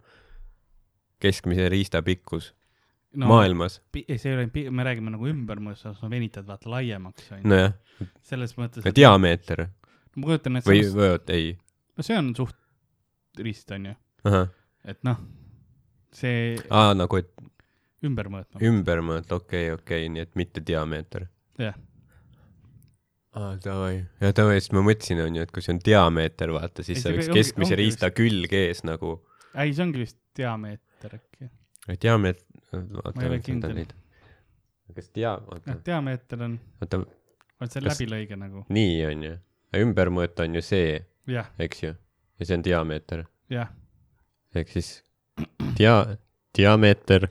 [1.23, 2.51] keskmise riista pikkus
[3.15, 3.81] no, maailmas.
[3.97, 7.51] ei, see ei ole, me räägime nagu ümbermõõtust, sa venitad vaata laiemaks, onju.
[7.53, 7.77] nojah,
[8.29, 9.67] selles mõttes, no et diameeter
[10.17, 11.55] ma kujutan, et või, või oot, ei,
[11.97, 12.59] no see on suht
[13.43, 13.95] rist, onju,
[14.89, 15.23] et noh,
[16.17, 17.33] see aa nagu, et
[18.07, 18.61] ümber mõõtma.
[18.69, 21.29] ümbermõõt, okei okay,, okei okay,, nii et mitte diameeter.
[21.63, 21.77] jah,
[23.39, 27.01] aa, davai, ja davai, sest ma mõtlesin, onju, et kui see on diameeter, vaata, siis
[27.01, 29.17] see see võiks ongi- keskmise ongi riista külg ees nagu,
[29.55, 31.49] ei, see ongi vist diameeter äkki.
[32.03, 33.83] diameeter, Ma ei vaata ole, kindel.
[34.97, 37.03] kas dia-, oota diameeter on, oota,
[37.61, 39.35] on see Kas- läbilõige nagu, nii on ju,
[39.83, 40.99] ümbermõõt on ju see,
[41.65, 41.95] eks ju,
[42.41, 43.25] ja see on diameeter,
[44.55, 44.91] ehk siis
[45.79, 46.17] dia-,
[46.57, 47.29] diameeter,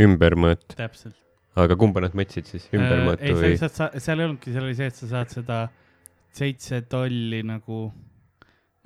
[0.00, 1.16] ümbermõõt, täpselt.
[1.56, 3.52] aga kumba nad mõtlesid siis, ümbermõõtu ei, sa või?
[3.54, 5.60] lihtsalt sa, seal ei olnudki, seal oli see, et sa saad seda
[6.36, 7.86] seitse tolli nagu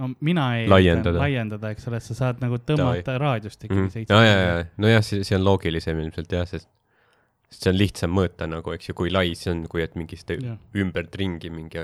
[0.00, 1.18] no mina ei Laiendada.
[1.20, 3.88] laiendada, eks ole, et sa saad nagu tõmmata raadiust mm.
[3.92, 6.68] ikkagi ja, ja, ja, nojah, see, see on loogilisem ilmselt jah, sest
[7.50, 10.16] sest see on lihtsam mõõta nagu, eks ju, kui lai see on, kui et mingi
[10.18, 10.58] seda Jah.
[10.78, 11.82] ümbert ringi mingi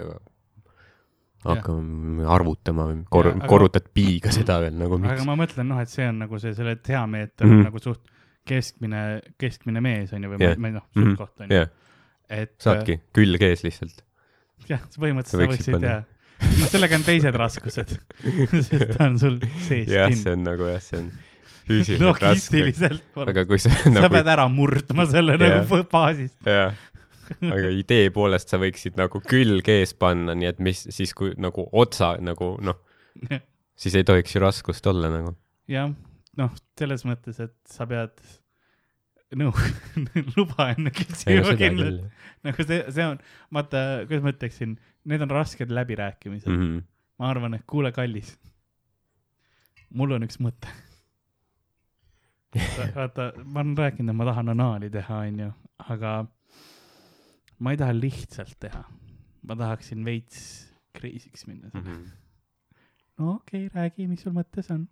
[1.46, 6.22] hakkame arvutama kor- korrutad piiga seda veel nagu aga ma mõtlen noh, et see on
[6.24, 7.68] nagu see, selle diameeter mm -hmm.
[7.68, 8.02] nagu suht
[8.46, 9.02] keskmine,
[9.38, 10.50] keskmine mees on ju, või Jah.
[10.55, 10.59] yeah.
[10.59, 11.05] ma ei noh, Mhm.
[11.11, 11.68] suht-koht on ju jah,
[12.31, 14.02] et saadki, külg ees lihtsalt.
[14.68, 16.05] jah, põhimõtteliselt Sa võiksid noh,
[16.72, 17.94] sellega on teised raskused,
[18.68, 20.35] sest ta on sul sees jah, see.
[20.35, 21.09] on nagu jah, see on
[21.66, 23.25] füüsiliselt raske.
[23.27, 25.59] aga kui sa sa nagu pead ära murdma selle Jah.
[25.64, 26.38] nagu baasist.
[26.46, 26.77] jah,
[27.51, 31.66] aga idee poolest sa võiksid nagu külg ees panna, nii et mis siis, kui nagu
[31.72, 32.79] otsa nagu noh,
[33.77, 35.35] siis ei tohiks ju raskust olla nagu.
[35.70, 35.90] jah,
[36.38, 38.14] noh, selles mõttes, et sa pead
[39.37, 39.51] nõu,
[40.37, 42.07] luba enne küsima kindlalt.
[42.46, 43.18] nagu see, see on,
[43.55, 46.62] vaata, kuidas ma ütleksin, need on rasked läbirääkimised mm.
[46.62, 46.83] -hmm.
[47.19, 48.35] ma arvan, et kuule, kallis,
[49.95, 50.69] mul on üks mõte.
[52.97, 55.51] vaata, ma olen rääkinud, et ma tahan anaali teha, onju,
[55.92, 56.12] aga
[57.59, 58.85] ma ei taha lihtsalt teha.
[59.47, 60.38] ma tahaksin veits
[60.99, 61.85] crazy'ks minna Mhm.
[61.85, 62.11] sellega.
[63.19, 64.88] no okei okay,, räägi, mis sul mõttes on.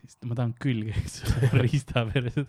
[0.00, 2.46] siis ma tahan külge, eks ole, riista seda.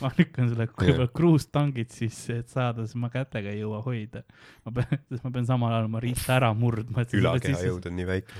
[0.04, 4.22] ma lükkan sulle võib-olla kruustangid sisse, et saada, siis ma kätega ei jõua hoida.
[4.66, 8.08] ma pean, sest ma pean samal ajal oma riista ära murdma, ülakeha jõud on nii
[8.08, 8.32] väike.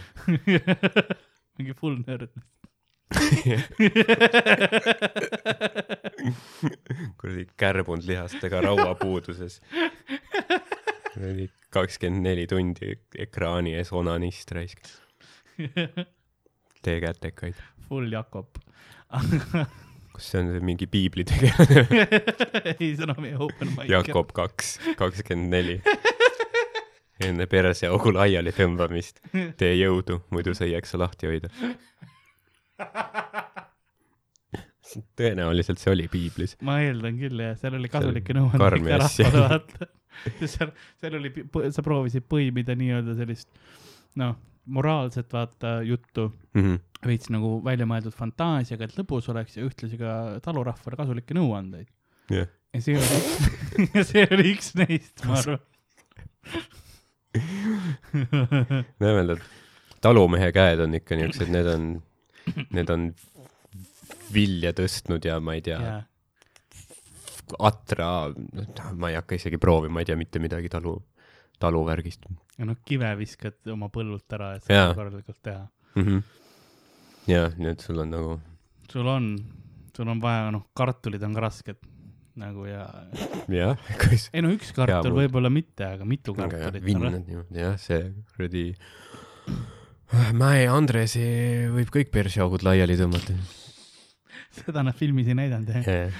[1.61, 2.33] mingi full nörd.
[7.21, 9.59] kuradi kärbunud lihastega rauapuuduses.
[11.11, 12.95] kuradi kakskümmend neli tundi
[13.27, 14.93] ekraani ees onanist raisk.
[16.83, 17.59] tee kätekaid.
[17.89, 18.63] full Jakob.
[20.21, 22.05] Kas see on see mingi piibli tegelane?
[22.77, 23.89] ei, see on meie open mic.
[23.89, 25.79] Jakob kaks, kakskümmend neli.
[27.25, 29.21] enne perseaugu laiali tõmbamist
[29.61, 31.51] tee jõudu, muidu sa ei jaksa lahti hoida.
[35.17, 36.57] tõenäoliselt see oli piiblis.
[36.67, 39.91] ma eeldan küll jah, seal oli kasulikke nõuandeid rahvale vaata.
[40.45, 41.33] seal, seal oli,
[41.73, 43.53] sa proovisid põimida nii-öelda sellist
[44.21, 44.37] noh,
[44.71, 46.75] moraalset vaata juttu, Mhm.
[47.07, 50.11] veits nagu väljamõeldud fantaasiaga, et lõbus oleks ja ühtlasi ka
[50.45, 51.89] talurahvale kasulikke nõuandeid.
[52.31, 53.21] jah, ja see oli
[53.97, 55.61] ja see oli üks neist, ma arvan.
[59.35, 59.43] et
[60.03, 61.85] talumehe käed on ikka niisugused, need on,
[62.75, 63.09] need on
[64.35, 66.01] vilja tõstnud ja ma ei tea, jaa,
[67.71, 68.09] atra,
[68.95, 70.97] ma ei hakka isegi proovima, ma ei tea mitte midagi talu,
[71.61, 72.27] taluvärgist
[72.61, 75.65] ja noh, kive viskad oma põllult ära, et seda korralikult teha.
[75.95, 76.05] mm.
[76.07, 76.23] -hmm.
[77.33, 78.35] ja, nii et sul on nagu,
[78.93, 79.31] sul on,
[79.97, 81.81] sul on vaja, noh, kartulid on ka rasked
[82.41, 82.85] nagu ja,
[83.53, 87.21] jah, kus, ei no üks kartul võib-olla mitte, aga mitu kartulit on vinn raske.
[87.21, 88.03] on niimoodi, jah, see
[88.37, 88.67] kuradi
[90.35, 91.23] Mäe Andresi
[91.71, 93.37] võib kõik perseaugud laiali tõmmata.
[94.61, 96.11] seda nad filmis ei näidanud jah.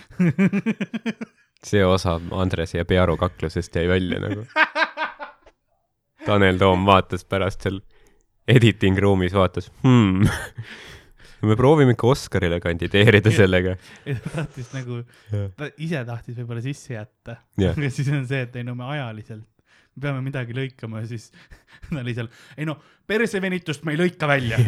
[1.71, 4.47] see osa Andrese ja Pearu kaklusest jäi välja nagu.
[6.27, 7.81] Tanel Toom vaatas pärast seal
[8.51, 10.27] editing ruumis, vaatas hmm..
[11.49, 13.77] me proovime ikka Oscarile kandideerida sellega.
[14.35, 15.03] tahtis nagu,
[15.57, 17.41] ta ise tahtis võib-olla sisse jätta.
[17.61, 17.79] Jah.
[17.79, 19.47] ja siis on see, et ei no me ajaliselt,
[19.97, 21.31] me peame midagi lõikama ja siis
[21.89, 22.77] ta oli seal, ei no
[23.11, 24.61] persevenitust me ei lõika välja.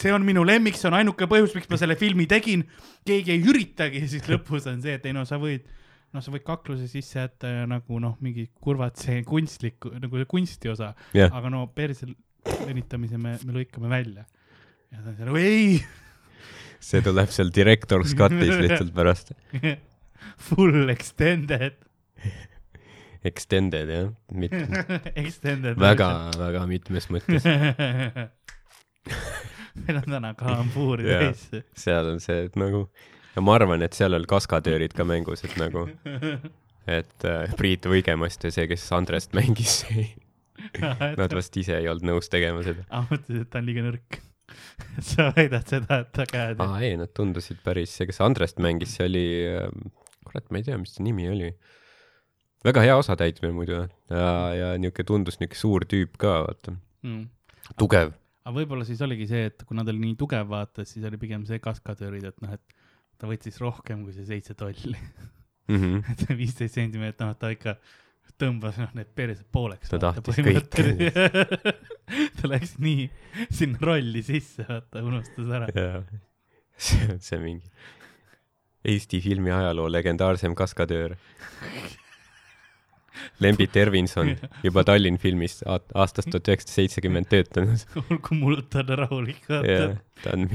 [0.00, 2.66] see on minu lemmik, see on ainuke põhjus, miks ma selle filmi tegin.
[3.06, 5.66] keegi ei üritagi ja siis lõpus on see, et ei no sa võid,
[6.14, 10.30] noh, sa võid kakluse sisse jätta ja nagu noh, mingi kurvad see kunstlik nagu see
[10.30, 12.08] kunsti osa, jah, aga no perse
[12.64, 14.26] venitamise me, me lõikame välja.
[14.92, 15.78] ja ta on seal, ei
[16.88, 19.34] see tuleb seal director's cut'is lihtsalt pärast.
[20.48, 21.80] full extended,
[23.24, 24.52] Extended jah, mit-,
[25.16, 25.78] extended.
[25.80, 27.46] väga, väga mitmes mõttes.
[29.80, 31.46] meil on täna kalambuuri täis.
[31.80, 32.84] seal on see, et nagu,
[33.34, 35.86] ja ma arvan, et seal olid kaskadöörid ka mängus, et nagu,
[36.86, 39.82] et äh, Priit Võigemast ja see, kes Andrest mängis,
[41.20, 42.86] nad vast ise ei olnud nõus tegema seda.
[42.90, 44.20] aa, mõtlesin, et ta on liiga nõrk.
[45.10, 48.92] sa väidad seda, et ta käed aa ei, nad tundusid päris, see, kes Andrest mängis,
[48.98, 49.28] see oli,
[50.26, 51.48] kurat, ma ei tea, mis ta nimi oli.
[52.64, 57.24] väga hea osatäitmine muidu ja, ja niisugune tundus niisugune suur tüüp ka, vaata, mm..
[57.80, 58.12] tugev.
[58.44, 61.48] aga võib-olla siis oligi see, et kuna ta oli nii tugev, vaata, siis oli pigem
[61.48, 62.83] see kaskadöörid, et noh, et
[63.24, 64.98] ta võttis rohkem kui see seitse tolli.
[65.64, 66.12] Mm -hmm.
[66.12, 67.78] et see viisteist sentimeetrit, noh, ta ikka
[68.40, 69.88] tõmbas noh, need persed pooleks.
[69.88, 71.08] Ta tahtis kõike.
[72.38, 73.08] ta läks nii
[73.48, 75.70] sinna rolli sisse, vaata, unustas ära.
[75.72, 76.02] jaa,
[76.76, 77.70] see on see mingi
[78.84, 81.14] Eesti filmi ajaloo legendaarsem kaskadöör.
[83.40, 84.34] Lembit Ervinson
[84.66, 87.86] juba Tallinn filmis aastast tuhat üheksasada seitsekümmend töötanud.
[88.02, 90.50] olgu mul on rahulik, vaata., ta on,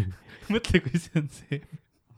[0.53, 1.63] mõtle, kui see on see,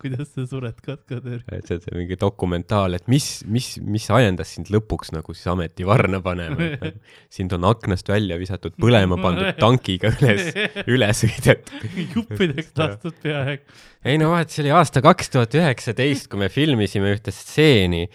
[0.01, 1.43] kuidas sa sured katkadööri.
[1.67, 6.21] see on see mingi dokumentaal, et mis, mis, mis ajendas sind lõpuks nagu siis ametivarna
[6.25, 6.71] panema.
[7.35, 10.51] sind on aknast välja visatud põlema pandud tankiga üles,
[10.87, 11.87] üle sõidetud.
[12.17, 13.79] juppideks lastud peaaegu.
[14.05, 18.07] ei no vaata, see oli aasta kaks tuhat üheksateist, kui me filmisime ühte stseeni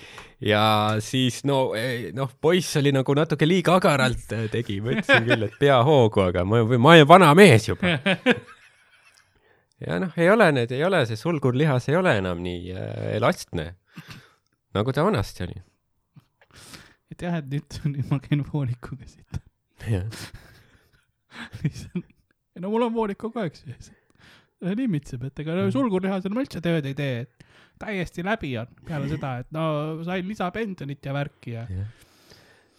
[0.42, 1.70] ja siis no,
[2.16, 6.44] noh, poiss oli nagu natuke liiga agaralt tegi, ma ütlesin küll, et pea hoogu, aga
[6.44, 7.96] ma, ma olen vana mees juba.
[9.84, 13.66] ja noh, ei ole need, ei ole see sulgurlihas ei ole enam nii äh, elastne,
[14.76, 15.58] nagu ta vanasti oli.
[17.12, 19.32] et jah, et nüüd, nüüd ma käin voolikuga siit.
[22.60, 23.86] no mul on voolik kogu aeg sees.
[24.64, 27.32] limitseb, et ega no sulgurlihasel ma üldse tööd ei tee, et
[27.80, 29.62] täiesti läbi on peale seda, et no
[30.06, 31.66] sain lisapensionit ja värki ja.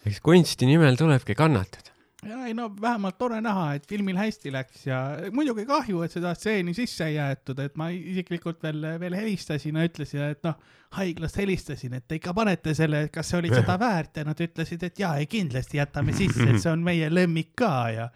[0.08, 1.94] eks kunsti nimel tulebki kannatada.
[2.26, 4.98] Ja ei no vähemalt tore näha, et filmil hästi läks ja
[5.34, 9.86] muidugi kahju, et seda stseeni sisse ei jäetud, et ma isiklikult veel, veel helistasin ja
[9.86, 10.56] ütlesin, et noh,
[10.98, 14.42] haiglast helistasin, et te ikka panete selle, et kas see oli seda väärt ja nad
[14.48, 18.10] ütlesid, et jaa, ei kindlasti jätame sisse, et see on meie lemmik ka ja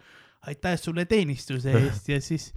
[0.49, 2.51] aitäh sulle teenistuse eest ja siis,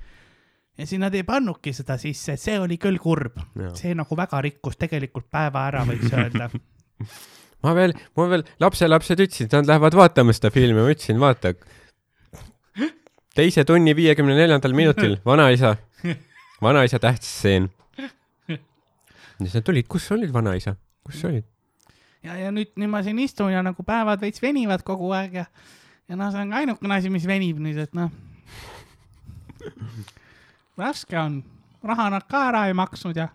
[0.78, 3.38] ja siis nad ei pannudki seda sisse, see oli küll kurb.
[3.78, 6.50] see nagu väga rikkus tegelikult päeva ära, võiks öelda.
[7.66, 11.54] ma veel, mul veel lapselapsed ütlesid, nad lähevad vaatama seda filmi, ma ütlesin, vaata.
[13.36, 15.74] teise tunni viiekümne neljandal minutil vanaisa,
[16.62, 17.70] vanaisa tähtis stseen.
[18.48, 21.48] ja siis nad tulid, kus sa olid, vanaisa, kus sa olid?
[22.24, 25.44] ja, ja nüüd, nüüd ma siin istun ja nagu päevad veits venivad kogu aeg ja,
[26.08, 28.14] ja noh, see on ka ainukene asi, mis venib nüüd, et noh.
[30.78, 31.42] raske on,
[31.86, 33.30] raha nad ka ära ei maksnud ja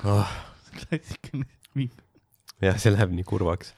[0.08, 0.36] oh,.
[0.74, 2.06] klassikaline viim.
[2.62, 3.74] jah, see läheb nii kurvaks.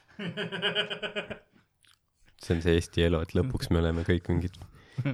[2.43, 4.59] see on see Eesti elu, et lõpuks me oleme kõik mingid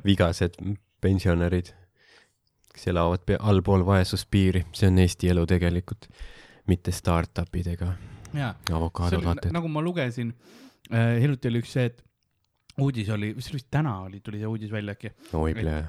[0.08, 0.58] vigased
[1.02, 1.71] pensionärid,
[2.73, 6.10] kes elavad allpool vaesuspiiri, see on Eesti elu tegelikult,
[6.69, 7.93] mitte startup'id ega
[8.73, 9.54] avokaadolated.
[9.56, 10.34] nagu ma lugesin
[10.91, 12.04] äh,, hiljuti oli üks see, et
[12.80, 15.80] uudis oli, see vist täna oli, tuli see uudis välja äkki, et plee,,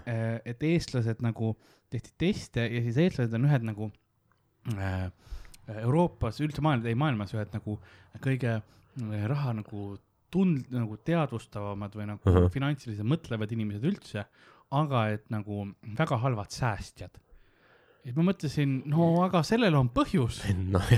[0.53, 1.53] et eestlased nagu
[1.91, 3.91] tehti teste ja siis eestlased on ühed nagu
[4.77, 5.11] äh,
[5.81, 7.79] Euroopas, üldse maailmas, ei maailmas ühed nagu
[8.23, 9.95] kõige äh, raha nagu
[10.35, 12.37] tund-, nagu teadvustavamad või nagu uh.
[12.37, 12.53] -huh.
[12.53, 14.25] finantsiliselt mõtlevad inimesed üldse,
[14.71, 15.67] aga et nagu
[15.99, 17.19] väga halvad säästjad.
[18.05, 20.41] et ma mõtlesin, no aga sellel on põhjus,
[20.73, 20.95] noh,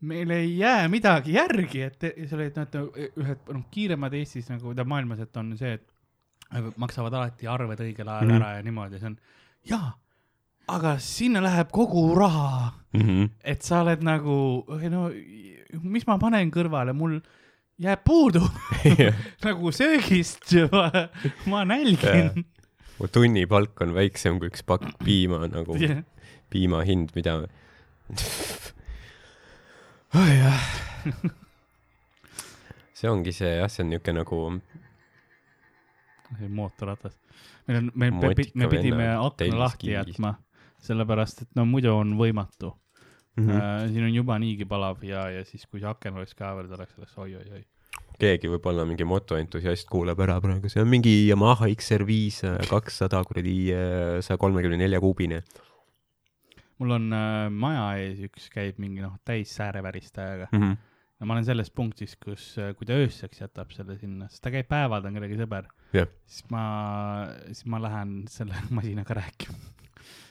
[0.00, 4.90] meil ei jää midagi järgi, et seal olid nad ühed noh, kiiremad Eestis nagu tähendab
[4.90, 8.36] maailmas, et on see, et maksavad alati arved õigel ajal mm.
[8.40, 9.16] ära ja niimoodi, see on
[9.68, 9.92] jaa,
[10.68, 13.28] aga sinna läheb kogu raha, Mhm.
[13.44, 15.10] et sa oled nagu, no
[15.82, 17.18] mis ma panen kõrvale, mul
[17.78, 18.40] jääb puudu
[19.46, 20.90] nagu söögist, ma,
[21.46, 22.44] ma nälgin.
[22.98, 25.76] mu tunnipalk on väiksem kui üks pakk piima nagu
[26.50, 27.36] piima hind, mida
[30.14, 30.28] oh,.
[30.32, 30.60] jah.
[32.98, 34.40] see ongi see jah, see on niuke nagu
[36.48, 37.14] mootorratas.
[37.68, 40.34] meil on, me, me, pidime akna lahti jätma,
[40.84, 42.72] sellepärast et no muidu on võimatu
[43.38, 43.44] mm.
[43.44, 43.50] mm.
[43.50, 43.92] -hmm.
[43.92, 46.78] siin on juba niigi palav ja, ja siis, kui see aken oleks ka veel, ta
[46.78, 47.62] oleks selles oi-oi-oi.
[48.18, 54.18] keegi võib-olla mingi motoentusiast kuulab ära praegu, see on mingi Yamaha XR5 kakssada kuradi äh,
[54.24, 55.42] saja kolmekümne nelja kuubine.
[56.78, 60.76] mul on äh, maja ees üks käib mingi noh, täis sääreväristajaga Mm -hmm.
[61.20, 64.68] ja ma olen selles punktis, kus, kui ta ööseks jätab selle sinna, sest ta käib
[64.68, 66.06] päeval, ta on kellegi sõber Jah.
[66.26, 66.62] siis ma,
[67.46, 69.58] siis ma lähen selle masinaga rääkima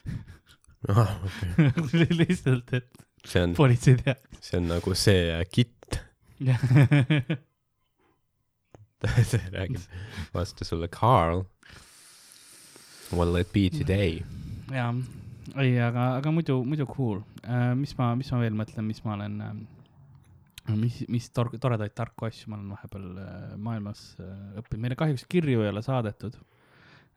[0.88, 2.06] Ah, okay.
[2.20, 2.86] lihtsalt, et
[3.26, 4.20] see on, politsei teab.
[4.40, 5.98] see on nagu see äh, kitt,
[9.30, 9.82] see räägib
[10.34, 11.42] vastu sulle, Carl.
[13.10, 14.22] Will it be today?
[14.70, 14.94] jah,
[15.56, 17.74] ei, aga, aga muidu, muidu cool uh,.
[17.74, 19.56] mis ma, mis ma veel mõtlen, mis ma olen uh,,
[20.76, 23.26] mis, mis tor-, toredaid tarku asju ma olen vahepeal uh,
[23.66, 26.57] maailmas uh, õppinud, meile kahjuks kirju ei ole saadetud uh,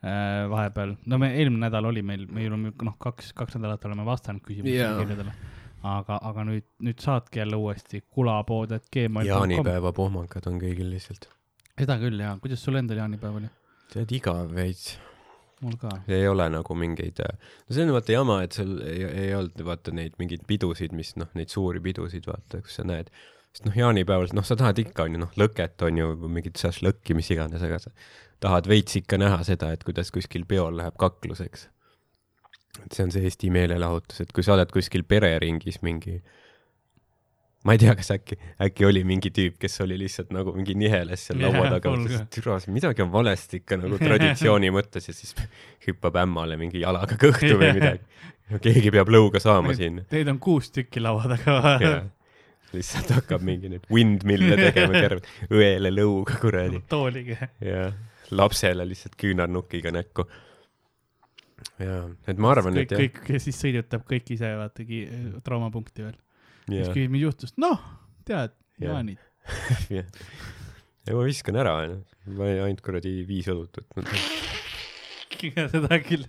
[0.02, 4.42] vahepeal, no me eelmine nädal oli meil, meil on noh, kaks, kaks nädalat oleme vastanud
[4.48, 5.36] küsimustele yeah., kirjadele.
[5.92, 9.30] aga, aga nüüd, nüüd saatke jälle uuesti kulapood, et gmail.com.
[9.30, 11.30] jaanipäeva pohmakad on kõigil lihtsalt.
[11.78, 13.52] seda küll jaa, kuidas sul endal jaanipäev oli?
[13.94, 14.96] tead, igav veits.
[15.62, 15.94] mul ka.
[16.10, 19.94] ei ole nagu mingeid, no see on vaata jama, et sul ei, ei olnud vaata
[19.94, 23.14] neid mingeid pidusid, mis noh, neid suuri pidusid vaata, kus sa näed.
[23.52, 27.32] Sest noh, jaanipäeval, noh, sa tahad ikka onju, noh, lõket on ju, mingit šašlõkki, mis
[27.34, 27.94] iganes, aga sa
[28.42, 31.68] tahad veits ikka näha seda, et kuidas kuskil peol läheb kakluseks.
[32.86, 36.22] et see on see Eesti meelelahutus, et kui sa oled kuskil pereringis mingi
[37.68, 41.28] ma ei tea, kas äkki, äkki oli mingi tüüp, kes oli lihtsalt nagu mingi niheles
[41.28, 42.22] seal laua taga, ka.
[42.22, 45.36] et türa, midagi on valesti ikka nagu traditsiooni mõttes ja siis
[45.86, 48.02] hüppab ämmale mingi jalaga kõhtu või midagi.
[48.64, 50.02] keegi peab lõuga saama siin.
[50.10, 51.60] Teid on kuus tükki laua taga
[52.76, 55.22] lihtsalt hakkab mingi neid windmill'e tegema terve,
[55.60, 57.50] õele lõuga kuradi tooliga.
[57.64, 57.90] ja
[58.32, 60.26] lapsele lihtsalt küünarnukiga näkku.
[61.82, 61.98] ja,
[62.32, 65.02] et ma arvan, et jah, kõik, kes siis sõidutab kõik ise vaatagi
[65.46, 66.16] traumapunkti veel.
[66.68, 67.82] siis jah, küsib, mis juhtus, noh,
[68.28, 68.96] tead, Jah.
[68.96, 69.20] jaanid.
[69.92, 70.08] jah.
[71.08, 72.00] ja ma viskan ära, onju.
[72.38, 74.08] ma olin ainult kuradi viis õlut võtnud.
[75.74, 76.26] seda küll.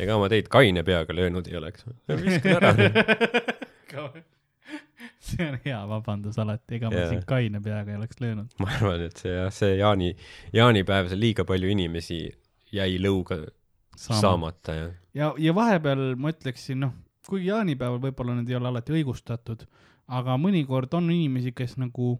[0.00, 1.86] ega ma teid kaine peaga löönud ei oleks.
[2.10, 2.74] viskan ära.
[5.26, 7.12] see on hea vabandus alati, ega ma Jaa.
[7.14, 8.56] sind kaine peaga ei oleks löönud.
[8.62, 10.14] ma arvan, et see jah, see jaani,
[10.56, 12.22] jaanipäev, see liiga palju inimesi
[12.74, 13.42] jäi lõuga
[14.00, 16.94] saamata ja ja, ja vahepeal ma ütleksin, noh,
[17.28, 19.64] kuigi jaanipäeval võib-olla need ei ole alati õigustatud,
[20.10, 22.14] aga mõnikord on inimesi, kes nagu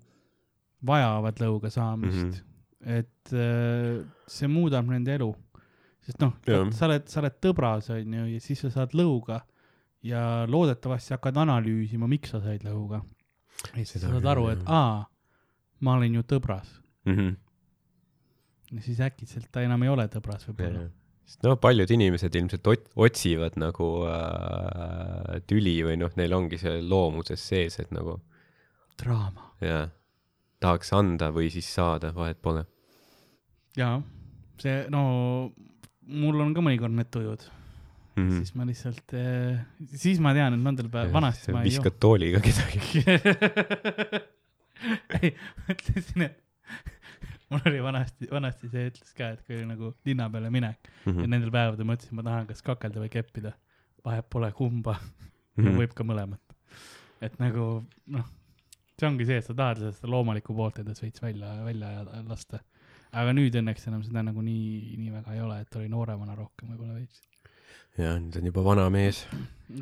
[0.86, 2.32] vajavad lõuga saamist mm.
[2.32, 2.98] -hmm.
[2.98, 5.30] et äh, see muudab nende elu.
[6.00, 9.42] sest noh Jah., sa oled, sa oled tõbras, onju, ja siis sa saad lõuga
[10.02, 13.02] ja loodetavasti hakkad analüüsima, miks sa said lõuga.
[13.74, 15.04] ja siis sa saad aru, et aa,
[15.84, 16.72] ma olin ju tõbras.
[17.04, 17.16] mm.
[17.16, 17.36] -hmm.
[18.76, 20.88] ja siis äkitselt ta enam ei ole tõbras võib-olla.
[21.24, 26.82] sest no paljud inimesed ilmselt ot- otsivad nagu äh, tüli või noh, neil ongi see
[26.82, 28.20] loomuses sees, et nagu
[29.02, 29.52] draama.
[29.60, 29.90] jah,
[30.60, 32.64] tahaks anda või siis saada, vahet pole
[33.76, 34.02] jaa,
[34.58, 35.52] see, no
[36.00, 37.44] mul on ka mõnikord need tujud
[38.16, 38.22] mm.
[38.22, 39.14] mm., siis ma lihtsalt,
[40.04, 43.04] siis ma tean, et nendel päeval, vanasti ma ei viskad tooliga kedagi.
[45.20, 45.32] ei,
[45.66, 46.38] mõtlesin, et
[47.50, 51.12] mul oli vanasti, vanasti see ütles ka, et kui oli nagu linna peale minek mm.
[51.12, 51.24] Mhm.
[51.24, 53.54] ja nendel päevadel mõtlesin, ma tahan kas kakelda või keppida.
[54.04, 55.76] vahet pole kumba mm., Mhm.
[55.76, 56.40] võib ka mõlemat.
[57.20, 58.28] et nagu noh,
[58.98, 61.90] see ongi see, et sa tahad seda loomulikku poolt endas veits välja, välja
[62.28, 62.60] lasta.
[63.12, 66.70] aga nüüd õnneks enam seda nagu nii, nii väga ei ole, et oli nooremana rohkem
[66.70, 67.20] võib-olla veits.
[67.98, 69.24] jah, nüüd on juba vana mees,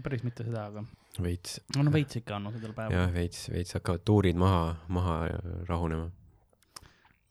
[0.04, 0.84] päris mitte seda, aga
[1.24, 3.12] veits, no, no veits ikka on nendel jah, päevadel.
[3.14, 4.62] veits, veits hakkavad tuurid maha,
[4.94, 5.18] maha
[5.68, 6.08] rahunema.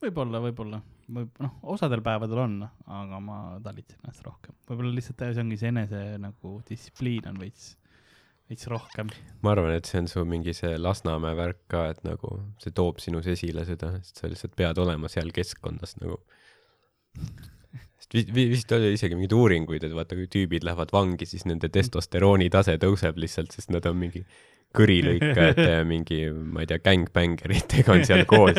[0.03, 0.81] võib-olla, võib-olla,
[1.17, 2.61] võib, noh, osadel päevadel on,
[2.99, 4.55] aga ma talitsen ennast rohkem.
[4.69, 7.73] võib-olla lihtsalt see ongi see enese nagu distsipliin on veits,
[8.51, 9.11] veits rohkem.
[9.45, 13.01] ma arvan, et see on su mingi see Lasnamäe värk ka, et nagu see toob
[13.03, 16.21] sinus esile seda, sest sa lihtsalt pead olema seal keskkonnas nagu.
[18.07, 21.43] Sest vi-, vi- vist oli isegi mingeid uuringuid, et vaata, kui tüübid lähevad vangi, siis
[21.49, 24.23] nende testosterooni tase tõuseb lihtsalt, sest nad on mingi
[24.77, 28.57] kõrilõikajate ja mingi, ma ei tea, gängbängeritega on seal koos,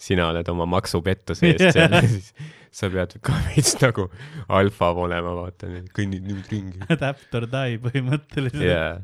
[0.00, 2.30] sina oled oma maksupettuse eest seal ja siis
[2.74, 4.08] sa pead ka veits nagu
[4.48, 6.80] alfa olema, vaata, kõnnid nüüd ringi.
[6.90, 8.94] Adapt or die põhimõtteliselt jaa.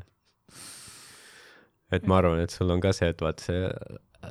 [1.95, 3.61] et ma arvan, et sul on ka see, et vaat see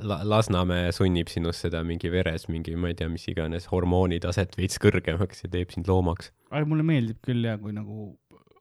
[0.06, 4.78] La- Lasnamäe sunnib sinust seda mingi veres mingi, ma ei tea, mis iganes hormoonitaset veits
[4.82, 6.30] kõrgemaks ja teeb sind loomaks.
[6.50, 8.12] aga mulle meeldib küll ja kui nagu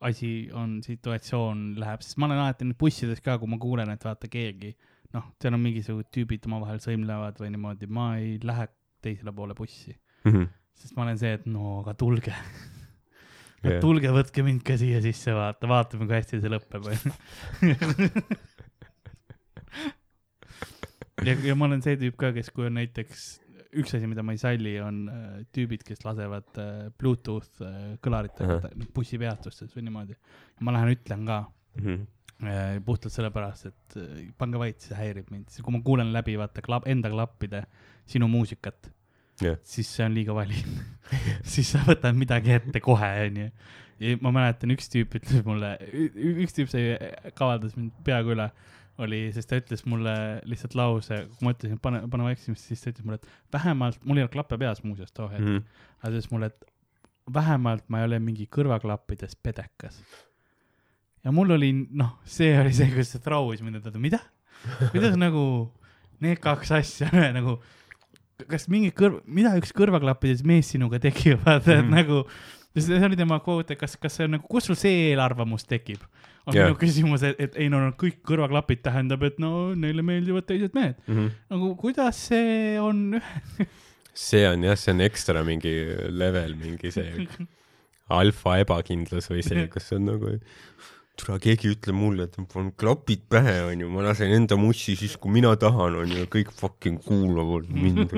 [0.02, 4.02] asi on, situatsioon läheb, sest ma olen alati nüüd bussides ka, kui ma kuulen, et
[4.04, 4.72] vaata keegi,
[5.14, 8.66] noh, seal on mingisugused tüübid omavahel sõimlevad või niimoodi, ma ei lähe
[9.04, 9.92] teisele poole bussi,
[10.80, 12.32] sest ma olen see, et no aga tulge
[13.60, 13.76] Jah.
[13.84, 17.12] tulge, võtke mind ka siia sisse, vaata, vaatame, kui hästi see lõpeb, onju.
[21.26, 23.28] ja, ja ma olen see tüüp ka, kes, kui on näiteks
[23.80, 28.56] üks asi, mida ma ei salli, on äh, tüübid, kes lasevad äh, Bluetooth äh, kõlaritega
[28.56, 28.92] uh -huh.
[28.94, 30.16] bussipeatustes või niimoodi.
[30.60, 31.44] ma lähen ütlen ka
[31.78, 32.06] Mhm.
[32.42, 36.62] äh, puhtalt sellepärast, et äh, pange vait, see häirib mind, kui ma kuulen läbi vaata
[36.64, 37.64] klapp, enda klappide
[38.08, 38.90] sinu muusikat
[39.40, 40.56] jah, siis see on liiga vali.
[41.52, 43.50] siis sa võtad midagi ette kohe, onju.
[44.00, 45.76] ja ma mäletan, üks tüüp ütles mulle,
[46.40, 46.96] üks tüüp sai,
[47.36, 48.50] kavaldas mind peaaegu üle,
[49.00, 50.14] oli, sest ta ütles mulle
[50.48, 54.18] lihtsalt lause, kui ma ütlesin, pane, pane vaiksemaks, siis ta ütles mulle, et vähemalt, mul
[54.20, 55.62] ei olnud klappe peas muuseas too hetk, Mhm.
[56.00, 56.64] aga ta ütles mulle, et
[57.30, 60.00] vähemalt ma ei ole mingi kõrvaklappides pedekas.
[61.24, 64.20] ja mul oli, noh, see oli see, kus see traumis mind, et mida,
[64.92, 65.70] kuidas nagu
[66.20, 67.58] need kaks asja nagu
[68.48, 71.90] kas mingi kõrv, mida üks kõrvaklappides mees sinuga tekib, vaata, et Mhm.
[71.92, 72.22] nagu,
[72.76, 76.02] see oli tema quote, et kas, kas see on nagu, kust sul see eelarvamus tekib?
[76.48, 76.70] on Jah.
[76.70, 80.72] minu küsimus, et, et ei no no kõik kõrvaklapid tähendab, et no neile meeldivad teised
[80.76, 80.96] mehed.
[81.06, 81.26] Mhm.
[81.52, 83.20] nagu kuidas see on
[84.26, 85.74] see on jah, see on ekstra mingi
[86.08, 87.26] level, mingi see
[88.20, 90.34] alfa ebakindlus või see, kus on nagu,
[91.20, 95.16] tule keegi ütleb mulle, et ma panen klapid pähe, onju, ma lasen enda mussi siis,
[95.20, 98.16] kui mina tahan, onju, kõik fucking kuulavad mind.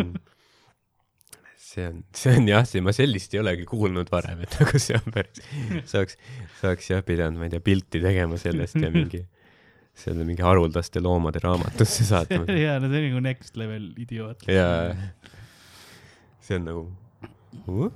[1.73, 4.99] See on, see on jah, see, ma sellist ei olegi kuulnud varem, et nagu see
[4.99, 5.41] on päris,
[5.89, 6.19] saaks,
[6.61, 9.23] saaks jah pidanud, ma ei tea, pilti tegema sellest ja mingi
[10.03, 12.47] selle mingi haruldaste loomade raamatusse saatma.
[12.67, 14.47] jaa, no see on nagu next level idioot.
[14.49, 14.69] ja
[16.43, 16.83] see on nagu
[17.69, 17.91] uh?.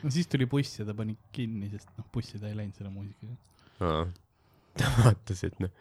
[0.00, 2.92] no siis tuli buss ja ta pani kinni, sest noh, bussi ta ei läinud selle
[2.94, 3.36] muusikaga.
[3.84, 4.04] Aa.
[4.80, 5.72] ta vaatas, et noh,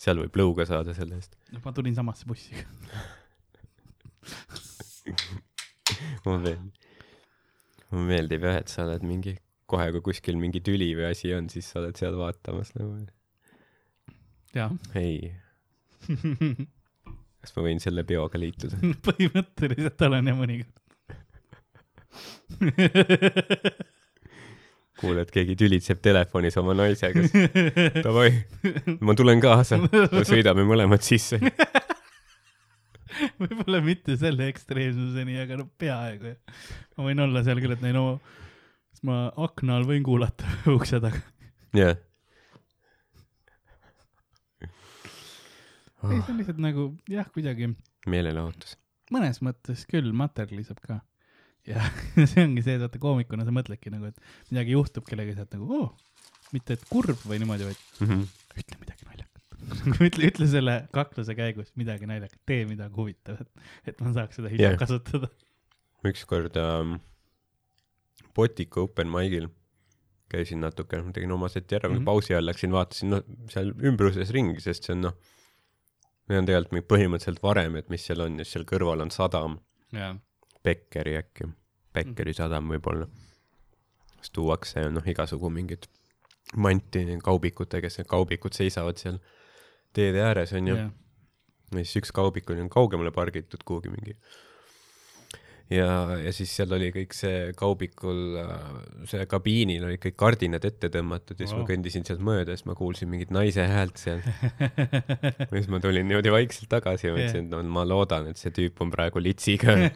[0.00, 1.32] seal võib lõuga saada selle eest.
[1.54, 2.66] noh, ma tulin samasse bussiga.
[6.24, 6.88] mulle meeldib,
[7.90, 9.36] mulle meeldib jah, et sa oled mingi,
[9.68, 12.96] kohe kui kuskil mingi tüli või asi on, siis sa oled seal vaatamas nagu,
[14.56, 14.70] jaa.
[14.98, 15.32] ei,
[17.42, 18.80] kas ma võin selle peoga liituda?
[19.08, 20.74] põhimõtteliselt olen ja mõnikord.
[24.98, 28.32] kuuled, keegi tülitseb telefonis oma naisega, siis davai,
[29.04, 29.78] ma tulen kaasa,
[30.30, 31.38] sõidame mõlemad sisse.
[33.42, 36.34] võib-olla mitte selle ekstreemsuseni, aga no peaaegu.
[36.96, 38.04] ma võin olla seal küll, et no,
[38.92, 41.20] siis ma akna all võin kuulata ukse taga.
[41.76, 41.96] jah.
[46.08, 47.70] ei, see on lihtsalt nagu jah, kuidagi
[48.08, 48.76] meelelahutus.
[49.14, 51.00] mõnes mõttes küll materjaliseb ka.
[51.68, 51.82] ja
[52.30, 55.58] see ongi see, et vaata koomikuna sa mõtledki nagu, et midagi juhtub kellegagi, sa oled
[55.58, 55.88] nagu oo,
[56.54, 58.22] mitte et kurb või niimoodi, vaid Mhm.
[58.62, 59.07] ütle midagi.
[60.08, 63.48] ütle, ütle selle kakluse käigus midagi naljakat, tee midagi huvitavat,
[63.88, 64.80] et ma saaks seda hiljem yeah.
[64.80, 65.30] kasutada.
[66.08, 66.98] ükskord ähm,
[68.34, 69.48] Botika open mic'il
[70.28, 71.96] käisin natuke, tegin oma seti ära mm.
[71.96, 72.04] -hmm.
[72.04, 75.16] pausi ajal läksin, vaatasin noh, seal ümbruses ringi, sest see on noh,
[76.28, 79.14] meil on tegelikult mingi põhimõtteliselt varem, et mis seal on ja siis seal kõrval on
[79.14, 79.58] sadam,
[79.92, 80.14] jaa,
[80.64, 81.48] Bekkeri äkki,
[81.94, 83.06] Bekkeri sadam võib-olla.
[84.18, 85.86] siis tuuakse noh, igasugu mingid
[86.56, 89.18] manti kaubikutega, kes need kaubikud seisavad seal
[89.98, 90.90] teede ääres onju jah,
[91.74, 94.14] ja siis üks kaubik oli kaugemale pargitud kuhugi mingi.
[95.72, 95.88] ja,
[96.22, 98.38] ja siis seal oli kõik see kaubikul,
[99.10, 101.64] see kabiinil olid kõik kardinad ette tõmmatud ja siis wow.
[101.64, 104.22] Ma kõndisin sealt mööda, siis ma kuulsin mingit naise häält seal.
[105.44, 108.54] ja siis ma tulin niimoodi vaikselt tagasi ja mõtlesin, et no ma loodan, et see
[108.54, 109.76] tüüp on praegu litsiga.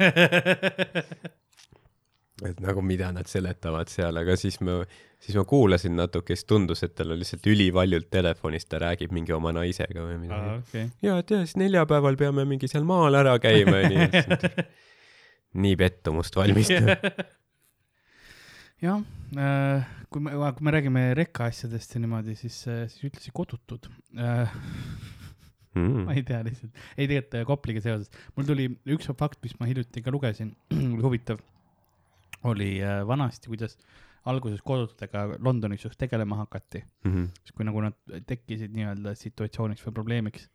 [2.48, 4.80] et nagu mida nad seletavad seal, aga siis ma,
[5.22, 9.34] siis ma kuulasin natuke, siis tundus, et tal on lihtsalt ülivaljult telefonis, ta räägib mingi
[9.36, 10.56] oma naisega või midagi.
[10.58, 10.88] okei.
[11.06, 14.66] ja et jah, siis neljapäeval peame mingi seal maal ära käima ja nii.
[15.66, 16.92] nii pettumust valmistav.
[18.86, 19.02] jah,
[20.12, 23.90] kui me, kui me räägime rekka asjadest ja niimoodi, siis, siis ütlesid kodutud.
[24.22, 24.46] ma
[25.72, 26.04] Mm.
[26.12, 30.02] ei tea lihtsalt, ei tegelikult äh, Kopliga seoses, mul tuli üks fakt, mis ma hiljuti
[30.04, 31.38] ka lugesin, oli huvitav,
[32.48, 33.76] oli äh, vanasti, kuidas
[34.26, 37.24] alguses kodututega Londonis just tegelema hakati, Mhm.
[37.42, 40.48] siis kui nagu nad tekkisid nii-öelda situatsiooniks või probleemiks.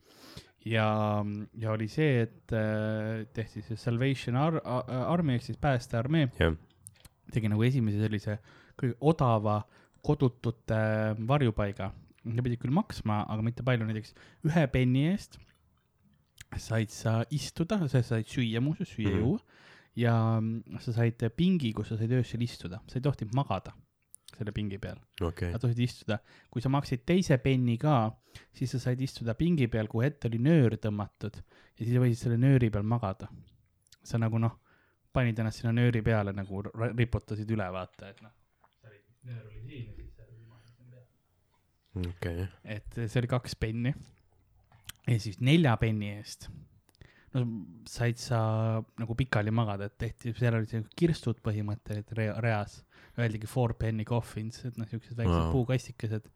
[0.65, 1.23] ja,
[1.55, 4.61] ja oli see, et äh, tehti see Salvation Ar-,
[5.07, 6.55] Army ehk siis päästearmee jah,
[7.31, 8.39] tegi nagu esimese sellise
[8.79, 9.61] kõige odava
[10.03, 10.79] kodutute
[11.27, 11.91] varjupaiga.
[12.27, 14.13] Nad pidid küll maksma, aga mitte palju, näiteks
[14.47, 15.37] ühe penni eest
[16.57, 19.19] said sa istuda, sa said süüa muuseas, süüa mm.
[19.23, 19.39] juua
[19.97, 23.73] ja mm, sa said pingi, kus sa said öösel istuda, sa ei tohtinud magada
[24.37, 25.59] selle pingi peal, okei sa.
[25.61, 26.19] tohid istuda.
[26.51, 28.11] kui sa maksid teise penni ka,
[28.55, 32.37] siis sa said istuda pingi peal, kuhu ette oli nöör tõmmatud ja siis võisid selle
[32.41, 33.29] nööri peal magada.
[34.03, 34.59] sa nagu noh,
[35.13, 38.35] panid ennast sinna nööri peale nagu riputasid üle, vaata, et noh.
[39.23, 41.01] nöör oli siin ja siis sa magasid selle
[41.95, 43.95] peale okei, et see oli kaks penni.
[45.07, 46.51] ja siis nelja penni eest,
[47.37, 47.45] no
[47.89, 48.39] said sa
[48.99, 52.81] nagu pikali magada, et tehti, seal olid sellised kirstud põhimõtteliselt rea, reas.
[53.17, 55.53] Öeldigi four penny coffins, et noh, siuksed väiksed wow.
[55.55, 56.27] puukastikesed.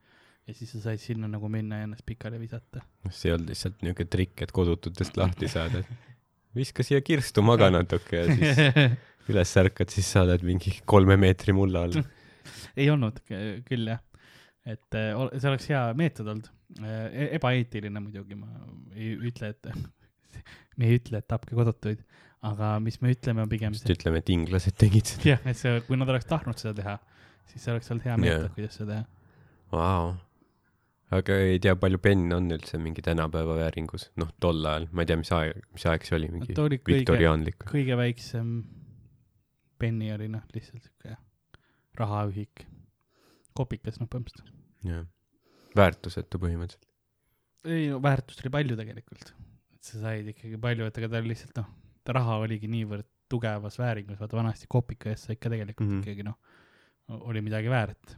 [0.49, 2.81] ja siis sa said sinna nagu minna ja ennast pikali visata.
[3.09, 7.69] see ei olnud lihtsalt niuke trikk, et kodututest lahti saada, et viska siia kirstu, maga
[7.77, 12.01] natuke ja siis üles ärkad, siis sa oled mingi kolme meetri mulla all.
[12.79, 14.01] ei olnud küll jah,
[14.65, 16.49] et ol- see oleks hea meetod olnud.
[17.37, 18.49] ebaeetiline muidugi, ma
[18.95, 19.73] ei ütle, et
[20.77, 22.01] me ei ütle, et tapke kodutuid,
[22.47, 25.33] aga mis me ütleme, on pigem see, ütleme, et inglased tegid seda.
[25.33, 26.97] jah, et see, kui nad oleks tahtnud seda teha,
[27.51, 28.21] siis oleks olnud hea Jaa.
[28.25, 29.07] meetod, kuidas seda teha.
[29.71, 30.11] Vau.
[31.15, 35.11] aga ei tea, palju penne on üldse mingi tänapäeva vääringus, noh, tol ajal, ma ei
[35.11, 37.67] tea, mis aeg, mis aeg see oli, mingi ta oli viktoriaanlik.
[37.71, 38.53] kõige väiksem
[39.81, 41.17] penni oli noh, lihtsalt siuke
[41.99, 42.65] rahaühik,
[43.57, 44.55] kopikas noh, põhimõtteliselt.
[44.87, 45.05] jah,
[45.77, 46.87] väärtusetu põhimõtteliselt.
[47.67, 49.33] ei no väärtust oli palju tegelikult,
[49.85, 51.69] sa said ikkagi palju, et ega ta oli lihtsalt noh,
[52.05, 55.93] ta raha oligi niivõrd tugevas vääringus, vaata vanasti kopika eest said ka tegelikult mm.
[55.93, 56.03] -hmm.
[56.03, 56.37] ikkagi noh,
[57.31, 58.17] oli midagi väärt.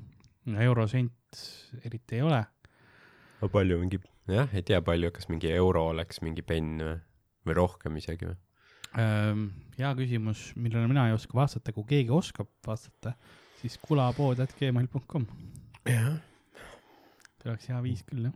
[0.59, 1.43] eurosent
[1.85, 2.41] eriti ei ole,
[3.39, 3.99] aga palju mingi,
[4.31, 6.97] jah, ei tea palju, kas mingi euro oleks mingi penn või,
[7.47, 8.39] või rohkem isegi või?
[8.93, 13.15] Hea küsimus, millele mina ei oska vastata, kui keegi oskab vastata,
[13.61, 15.25] siis kulapood.gmail.com,
[15.89, 16.11] jah.
[17.41, 18.35] see oleks hea viis küll jah.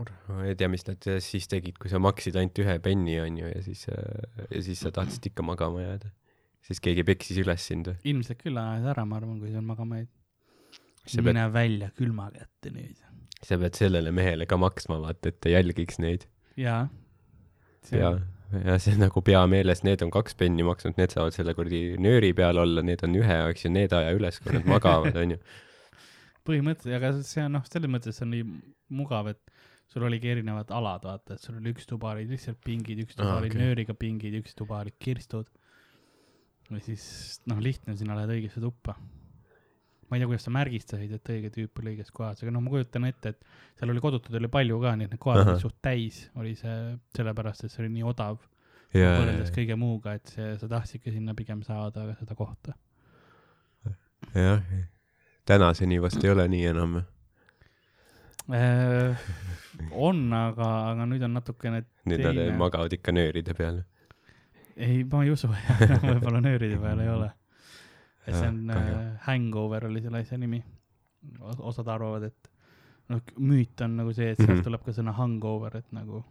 [0.00, 3.62] Ma ei tea, mis nad siis tegid, kui sa maksid ainult ühe penni, onju, ja
[3.64, 6.12] siis, ja siis sa tahtsid ikka magama jääda.
[6.62, 7.98] siis keegi peksis üles sind või?
[8.12, 10.10] ilmselt küll ajad ära, ma arvan, kui sul magama jäid.
[11.04, 13.02] sa pead, mine välja külma kätte nüüd.
[13.42, 16.24] sa pead sellele mehele ka maksma, vaata, et ta jälgiks neid.
[16.56, 16.86] jaa.
[17.92, 18.14] ja,
[18.64, 21.98] ja see on nagu pea meeles, need on kaks penni maksnud, need saavad selle kuradi
[22.00, 25.42] nööri peal olla, need on ühe, eks ju, need aja üles, kui nad magavad, onju.
[26.48, 28.46] põhimõtteliselt, aga see on noh, selles mõttes on nii
[28.96, 29.51] mugav, et
[29.92, 33.34] sul oligi erinevad alad, vaata, et sul oli üks tuba olid lihtsalt pingid, üks tuba
[33.34, 33.62] Aa, olid okei.
[33.62, 35.50] nööriga pingid, üks tuba olid kirstud.
[36.72, 37.04] ja siis
[37.50, 38.96] noh, lihtne, sina lähed õigesse tuppa.
[40.08, 42.72] ma ei tea, kuidas sa märgistasid, et õige tüüp oli õiges kohas, aga noh, ma
[42.72, 45.78] kujutan ette, et seal oli kodutuid oli palju ka, nii et need kohad olid suht
[45.84, 46.78] täis, oli see
[47.16, 48.40] sellepärast, et see oli nii odav
[48.96, 52.76] ja, võrreldes kõige muuga, et see, sa tahtsidki sinna pigem saada seda kohta.
[54.36, 54.60] jah,
[55.48, 57.00] tänaseni vast ei ole nii enam.
[58.50, 59.16] Äh,
[59.94, 62.56] on, aga, aga nüüd on natukene nüüd nad Teine.
[62.58, 63.82] magavad ikka nööride peal.
[64.74, 65.50] ei, ma ei usu,
[66.08, 67.28] võib-olla nööride peal ei ole.
[68.26, 68.88] see on äh,
[69.28, 70.58] Hangover oli selle asja nimi.
[71.58, 72.50] osad arvavad, et
[73.12, 74.56] noh, müüt on nagu see, et sealt mm.
[74.56, 74.64] -hmm.
[74.66, 76.24] tuleb ka sõna hangover, et nagu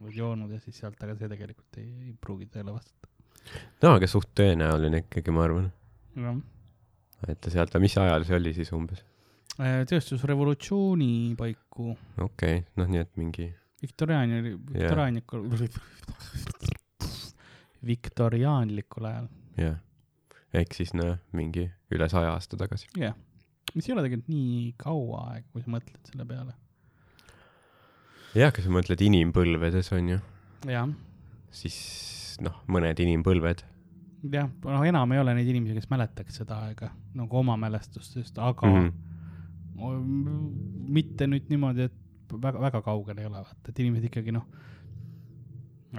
[0.00, 3.10] oled joonud ja siis sealt, aga see tegelikult ei, ei pruugi tõele vastata.
[3.82, 5.72] no aga suht tõenäoline ikkagi, ma arvan.
[7.26, 9.02] et sealt, mis ajal see oli siis umbes?
[9.54, 13.46] Äh, tööstusrevolutsiooni paiku, okei okay., noh, nii et mingi,
[13.84, 14.40] viktoriaani,
[14.72, 15.44] viktoriaanlikul,
[17.86, 19.28] viktoriaanlikul ajal,
[19.60, 19.78] jah.
[20.50, 22.90] ehk siis noh, mingi üle saja aasta tagasi.
[22.98, 23.14] jah.
[23.76, 26.58] mis ei ole tegelikult nii kaua aega, kui sa mõtled selle peale.
[28.34, 30.22] jah, kui sa mõtled inimpõlvedes, on ju,
[30.66, 30.90] jah
[31.54, 31.78] siis
[32.42, 33.64] noh, mõned inimpõlved.
[34.32, 38.66] jah, noh, enam ei ole neid inimesi, kes mäletaks seda aega nagu oma mälestustest, aga
[38.66, 39.13] mm -hmm.
[39.74, 44.46] Mitte nüüd niimoodi, et väga, väga kaugel ei ole, vaata, et inimesed ikkagi noh,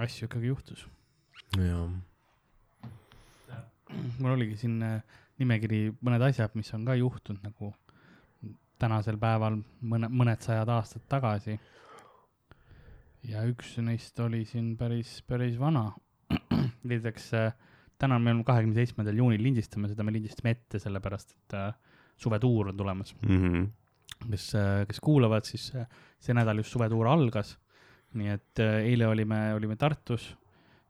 [0.04, 0.86] asju ikkagi juhtus.
[1.56, 1.88] jaa,
[4.18, 7.72] mul oligi siin äh, nimekiri mõned asjad, mis on ka juhtunud nagu
[8.80, 11.58] tänasel päeval mõne, mõned sajad aastad tagasi.
[13.26, 15.90] ja üks neist oli siin päris, päris vana.
[16.88, 17.52] näiteks äh,
[17.98, 21.72] täna me kahekümne seitsmendal juunil lindistame seda, me lindistame ette, sellepärast et äh,
[22.16, 23.14] suvetuur on tulemas.
[23.22, 23.66] Mhm.
[24.30, 24.52] kes,
[24.88, 25.86] kes kuulavad, siis äh,
[26.20, 27.56] see nädal just suvetuur algas.
[28.16, 30.30] nii et äh, eile olime, olime Tartus,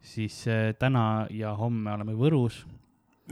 [0.00, 2.60] siis äh, täna ja homme oleme Võrus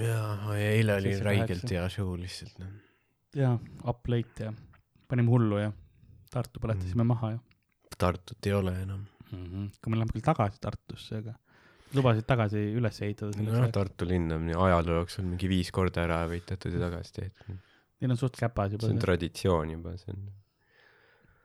[0.01, 2.73] jaa, eile oli räigelt hea show lihtsalt, noh.
[3.39, 3.55] ja
[3.87, 4.53] up late ja
[5.09, 5.73] panime hullu ja
[6.35, 7.13] Tartu põletasime mm.
[7.13, 7.43] maha ja
[7.99, 9.05] Tartut ei ole enam.
[9.31, 9.45] mm.
[9.45, 9.69] -hmm.
[9.83, 11.37] kui me läheme küll tagasi Tartusse, aga
[11.95, 13.71] lubasid tagasi üles ehitada nojah.
[13.71, 17.63] Tartu linn on ajaloo jooksul mingi viis korda ära ehitatud ja tagasi tehtud.
[18.01, 20.27] Neil on suht käpas juba see on traditsioon juba, see on,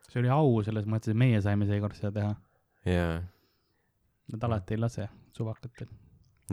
[0.09, 2.35] see oli au selles mõttes, et meie saime seekord seda teha.
[2.89, 3.17] jaa.
[4.29, 5.89] Nad alati ei lase suvakatel.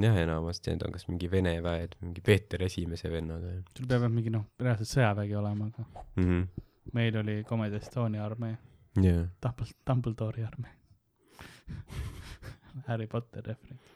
[0.01, 4.09] jah, enamasti need on kas mingi Vene väed, mingi Peeter Esimese vennad või sul peab
[4.13, 6.65] mingi noh, reaalselt sõjavägi olema, aga mm -hmm..
[6.99, 8.57] meil oli Comedy Estonia armee,
[9.01, 10.75] jaa, Dumbledore, Dumbledore'i armee.
[12.89, 13.96] Harry Potter referents.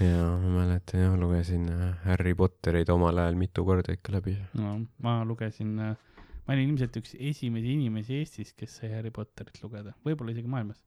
[0.00, 4.36] jaa, ma mäletan jah, lugesin äh, Harry Potterit omal ajal mitu korda ikka läbi.
[4.58, 9.94] no ma lugesin, ma olin ilmselt üks esimesi inimesi Eestis, kes sai Harry Potterit lugeda,
[10.06, 10.80] võib-olla isegi maailmas,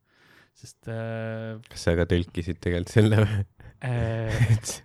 [0.58, 3.40] sest äh, kas sa ka tõlkisid tegelikult selle või?
[3.86, 4.76] äh, et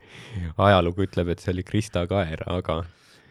[0.69, 2.83] ajalugu ütleb, et see oli Krista Kaera, aga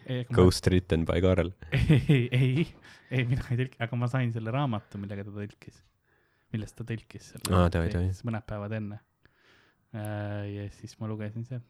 [0.07, 1.51] ei, ma- Ghost written by Karl.
[1.75, 2.65] ei, ei,
[3.11, 5.83] ei mina ei tõlki, aga ma sain selle raamatu, millega ta tõlkis,
[6.55, 9.01] millest ta tõlkis selle siis mõned päevad enne.
[9.95, 11.61] Ja siis ma lugesin seal.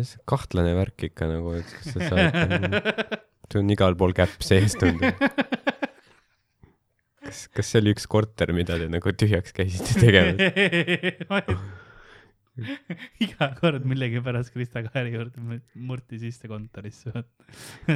[0.00, 2.80] see kahtlane värk ikka nagu, et kas sa saad,
[3.52, 5.22] sul on igal pool käpp sees tundub.
[7.22, 10.42] kas, kas see oli üks korter, mida te nagu tühjaks käisite tegemas?
[13.24, 17.24] iga kord millegipärast Krista Kaeri juurde murti sisse kontorisse.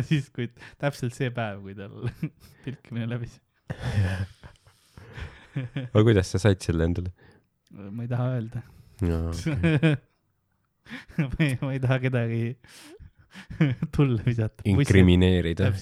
[0.08, 0.48] siis, kui
[0.80, 2.08] täpselt see päev, kui tal
[2.64, 3.36] tõlkimine läbis.
[5.56, 7.12] aga kuidas sa said selle endale?
[7.72, 8.64] ma ei taha öelda.
[11.18, 12.56] ma ei, ma ei taha kedagi
[13.96, 14.62] tulle visata.
[14.64, 15.72] inkrimineerida.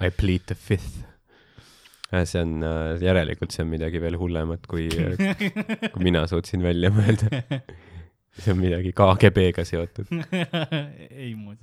[0.00, 1.04] I plead the fifth.
[2.24, 4.86] see on äh,, järelikult see on midagi veel hullemat, kui,
[5.92, 7.42] kui mina suutsin välja mõelda.
[8.36, 10.12] see on midagi KGB-ga seotud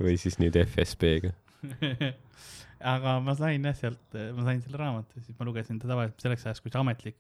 [0.04, 1.32] või siis nüüd FSB-ga.
[2.94, 4.04] aga ma sain jah sealt,
[4.36, 7.18] ma sain selle raamatu, siis ma lugesin ta tavaliselt selleks ajaks, kui see ametlik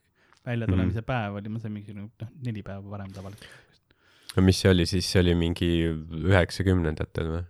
[0.47, 1.07] väljatulemise mm.
[1.07, 2.11] päev oli, ma sain mingi noh,
[2.45, 3.49] neli päeva varem tavaliselt.
[4.35, 7.43] no mis see oli siis, see oli mingi üheksakümnendatel või?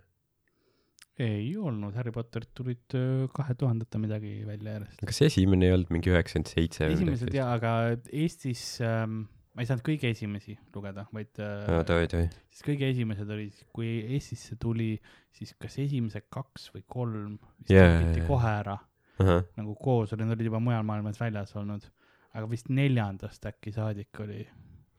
[1.24, 2.96] ei olnud, Harry Potterit tulid
[3.36, 5.04] kahe tuhandete midagi välja järjest.
[5.06, 7.74] kas esimene ei olnud mingi üheksakümmend seitse esimesed jaa, aga
[8.10, 9.24] Eestis ähm,
[9.54, 12.26] ma ei saanud kõige esimesi lugeda, vaid äh, toi, toi.
[12.50, 14.96] siis kõige esimesed olid, kui Eestisse tuli,
[15.34, 17.36] siis kas esimesed kaks või kolm
[17.70, 18.30] Jaa, trükiti jaa, jaa.
[18.30, 18.76] kohe ära
[19.22, 21.86] ahah, nagu koos, need olid juba mujal maailmas väljas olnud,
[22.34, 24.42] aga vist neljandast äkki saadik oli,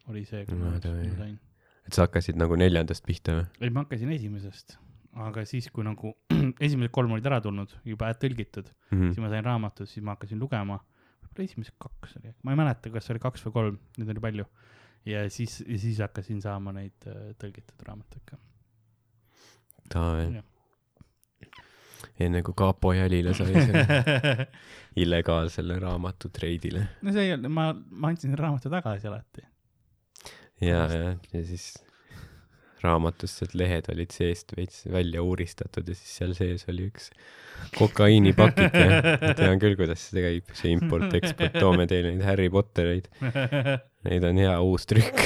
[0.09, 0.79] oli see, kui No ma
[1.19, 1.37] sain.
[1.85, 3.45] et sa hakkasid nagu neljandast pihta või?
[3.61, 4.77] ei, ma hakkasin esimesest,
[5.27, 6.13] aga siis, kui nagu
[6.65, 9.11] esimesed kolm olid ära tulnud, juba tõlgitud, Mhm.
[9.11, 10.79] siis ma sain raamatut, siis ma hakkasin lugema.
[11.25, 14.45] võib-olla esimesed kaks oli, ma ei mäleta, kas oli kaks või kolm, neid oli palju.
[15.05, 18.37] ja siis, ja siis hakkasin saama neid äh, tõlgitud raamatuid ka.
[20.39, 20.43] Jah..
[22.19, 24.45] Enne kui kapo jälile sai selle
[25.03, 26.85] illegaalsele raamatu treidile.
[27.01, 29.47] no see ei olnud, ma, ma andsin selle raamatu tagasi alati.
[30.63, 31.73] ja, ja, ja siis
[32.85, 37.09] raamatust need lehed olid seest veits välja uuristatud ja siis seal sees oli üks
[37.77, 38.85] kokaiinipakike.
[39.23, 43.09] ma tean küll, kuidas see käib, see import-eksport, toome teile neid Harry Pottereid.
[44.05, 45.17] Neid on hea uus trükk.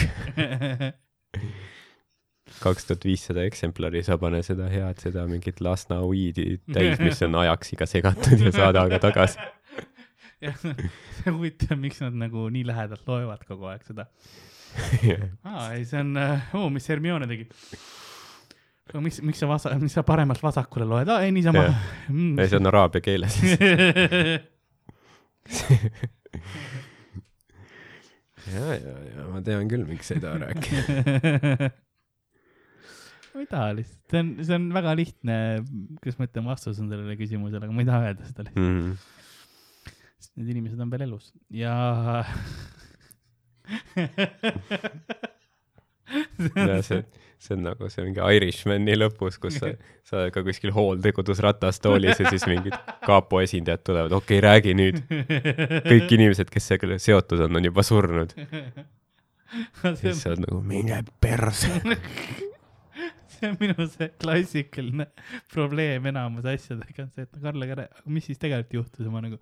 [2.64, 7.38] Kaks tuhat viissada eksemplari, sa pane seda head, seda mingit Lasna weed'i täis, mis on
[7.44, 9.40] ajaksiga segatud ja saada aga tagasi.
[10.46, 14.08] jah, see huvitav, miks nad nagu nii lähedalt loevad kogu aeg seda.
[15.50, 17.48] aa, ei, see on uh,, mis Hermione tegi.
[19.02, 21.84] miks, miks sa vasa-, miks sa paremalt vasakule loed, aa, ei niisama Jah.
[22.10, 23.40] ei, see on araabia keeles.
[28.54, 31.70] ja, ja, ja ma tean küll, miks taha rääkida.
[33.36, 35.38] ma ei taha lihtsalt, see on, see on väga lihtne,
[36.02, 38.92] kuidas ma ütlen, vastus on sellele küsimusele, aga ma ei taha öelda seda lihtsalt, Mhm.
[40.20, 41.76] sest need inimesed on veel elus ja
[46.56, 47.04] ja see,
[47.40, 49.72] see on nagu see mingi Irishmani lõpus, kus sa,
[50.08, 52.76] sa oled ka kuskil hooldekodus ratastoolis ja siis mingid
[53.06, 55.02] kapo esindajad tulevad, okei okay,, räägi nüüd.
[55.86, 58.34] kõik inimesed, kes sellega seotud on, on juba surnud.
[60.02, 61.72] siis sa oled nagu, mine perse.
[63.40, 65.08] see on minu see klassikaline
[65.54, 69.40] probleem enamus asjadega on see, et Karl, aga mis siis tegelikult juhtus ja ma nagu,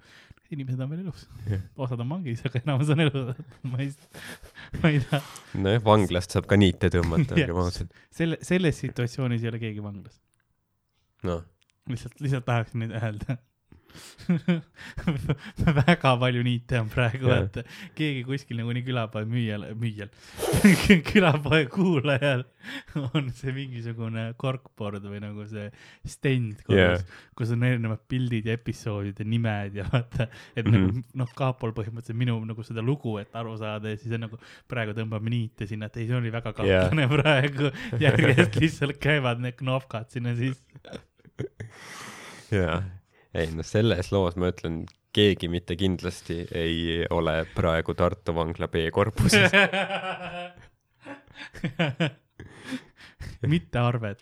[0.53, 1.65] inimesed on veel elus Jah..
[1.87, 3.41] osad on vangis, aga enamus on elus.
[3.71, 3.91] ma ei,
[4.81, 5.21] ma ei taha,
[5.65, 7.91] nojah, vanglast saab ka niite tõmmata, olgem ausad.
[8.21, 10.21] selle, selles situatsioonis ei ole keegi vanglas.
[11.27, 11.43] noh,
[11.91, 13.39] lihtsalt, lihtsalt tahaksin nüüd öelda.
[15.87, 17.61] väga palju niite on praegu, et
[17.97, 20.11] keegi kuskil nagunii külapoe müüjal, müüjal,
[21.09, 22.45] külapoe kuulajal
[23.15, 25.69] on see mingisugune korkbord või nagu see
[26.05, 27.05] stend kodus yeah.,
[27.37, 30.75] kus on erinevad pildid ja episoodide nimed ja vaata, et Mhm.
[30.75, 30.95] mm -hmm.
[30.95, 34.39] nagu noh, Kaapol põhimõtteliselt minu nagu seda lugu, et aru saada ja siis on nagu
[34.67, 37.15] praegu tõmbame niite sinna, et ei, see oli väga kahtlane yeah.
[37.17, 40.63] praegu, järjest lihtsalt käivad need knopkad sinna sisse.
[42.51, 42.83] jaa.
[43.37, 44.75] Ei noh, selles loos ma ütlen,
[45.15, 49.51] keegi mitte kindlasti ei ole praegu Tartu vangla B-korpuses.
[53.53, 54.19] mitte arved.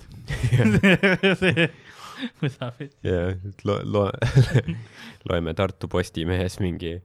[1.42, 1.70] see
[2.42, 3.20] võtab, et ja
[3.68, 4.12] lo-, lo-,
[5.30, 6.98] loeme Tartu Postimehes mingi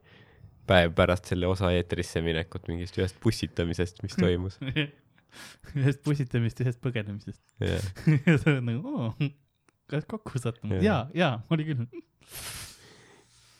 [0.70, 4.58] päev pärast selle osa eetrisse minekut mingist ühest pussitamisest, mis toimus.
[5.78, 7.42] ühest pussitamist, ühest põgenemisest.
[7.62, 7.90] jah,
[8.26, 9.10] ja sa oled nagu, oo,
[10.08, 10.82] kokku sattunud?
[10.84, 11.86] Jaa, jaa, oli küll.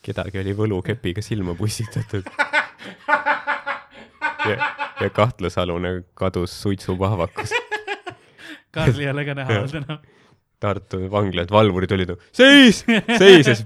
[0.02, 2.24] kedagi oli võlukepiga silma pussitatud.
[4.50, 4.56] ja,
[5.00, 7.52] ja kahtlusalune kadus suitsupahvakus.
[8.70, 9.98] Karl ei ole ka näha olnud enam.
[10.60, 12.84] Tartu vanglad, valvurid olid seis,
[13.16, 13.64] seis ja siis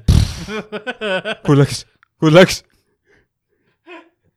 [1.45, 1.83] kuhu läks,
[2.23, 2.63] kuhu läks?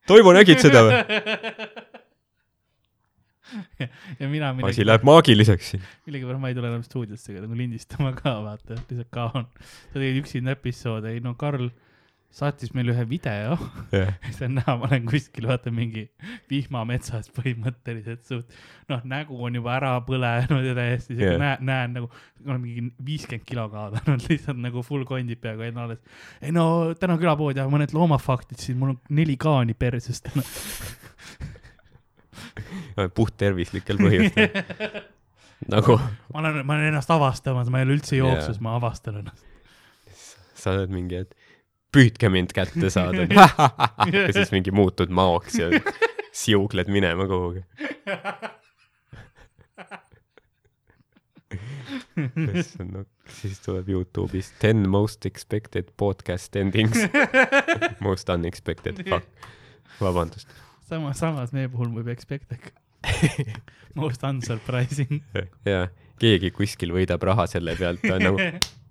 [0.07, 0.97] Toivo, nägid seda või?
[3.79, 5.89] ja mina asi millegi, läheb maagiliseks siin.
[6.07, 9.49] millegipärast ma ei tule enam stuudiosse ka nagu lindistama ka, vaata, lihtsalt kaon.
[9.59, 11.69] sa tegid üksinda episoode, ei no Karl
[12.33, 13.55] saatis meile ühe video,
[13.93, 16.03] jah, see on näha, ma olen kuskil, vaata mingi
[16.51, 18.57] vihmametsas põhimõtteliselt suht,
[18.91, 21.41] noh, nägu on juba ära põlenud ja täiesti siuke Jah.
[21.41, 22.11] näen, näen nagu,
[22.45, 26.23] olen mingi viiskümmend kilo kaotanud, lihtsalt nagu full kondib peaaegu enne alles.
[26.41, 26.67] ei no
[26.99, 30.45] täna külapoodi, aga mõned loomafaktid, siis mul on neli kaani perses täna.
[33.17, 34.51] puhttervislikel põhjustel.
[35.73, 39.45] nagu ma olen, ma olen ennast avastamas, ma ei ole üldse jooksus, ma avastan ennast.
[40.57, 41.33] sa oled mingi, et
[41.93, 43.27] püüdke mind kätte saada.
[44.13, 45.71] ja siis mingi muutud maoks ja
[46.35, 47.65] siugled minema kuhugi.
[52.57, 56.97] issand, no siis tuleb Youtube'is ten most expected podcast endings.
[58.01, 59.27] Most unexpected, fuck,
[60.01, 60.49] vabandust.
[60.87, 62.53] samas, samas meie puhul võib expect,
[63.99, 65.21] Most unsurprising.
[65.71, 65.87] jaa,
[66.21, 68.39] keegi kuskil võidab raha selle pealt, ta on nagu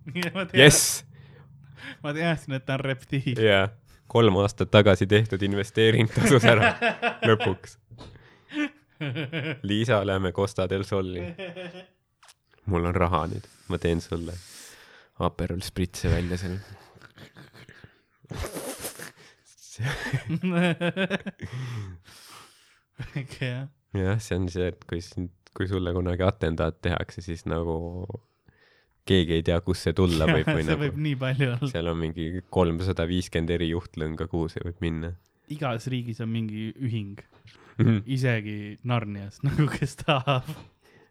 [0.62, 1.04] jess,
[2.04, 3.40] ma teadsin, et ta on reptiil.
[3.42, 3.66] jaa,
[4.10, 6.74] kolm aastat tagasi tehtud investeering tasus ära
[7.26, 7.78] lõpuks.
[9.68, 11.20] Liisa, lähme Costa del Soli.
[12.66, 14.32] mul on raha nüüd, ma teen sulle
[15.26, 16.56] Aperol spritse välja seal.
[23.14, 23.66] Väike jah.
[23.96, 27.76] jah, see on see, et kui sind, kui sulle kunagi atendaat tehakse, siis nagu
[29.06, 31.70] keegi ei tea, kust see tulla võib või see nagu võib nii palju olla.
[31.72, 35.12] seal on mingi kolmsada viiskümmend eri juhtlõnga, kuhu see võib minna.
[35.52, 37.20] igas riigis on mingi ühing,
[37.78, 38.56] jah, isegi
[38.88, 40.48] Narnias nagu, kes tahab.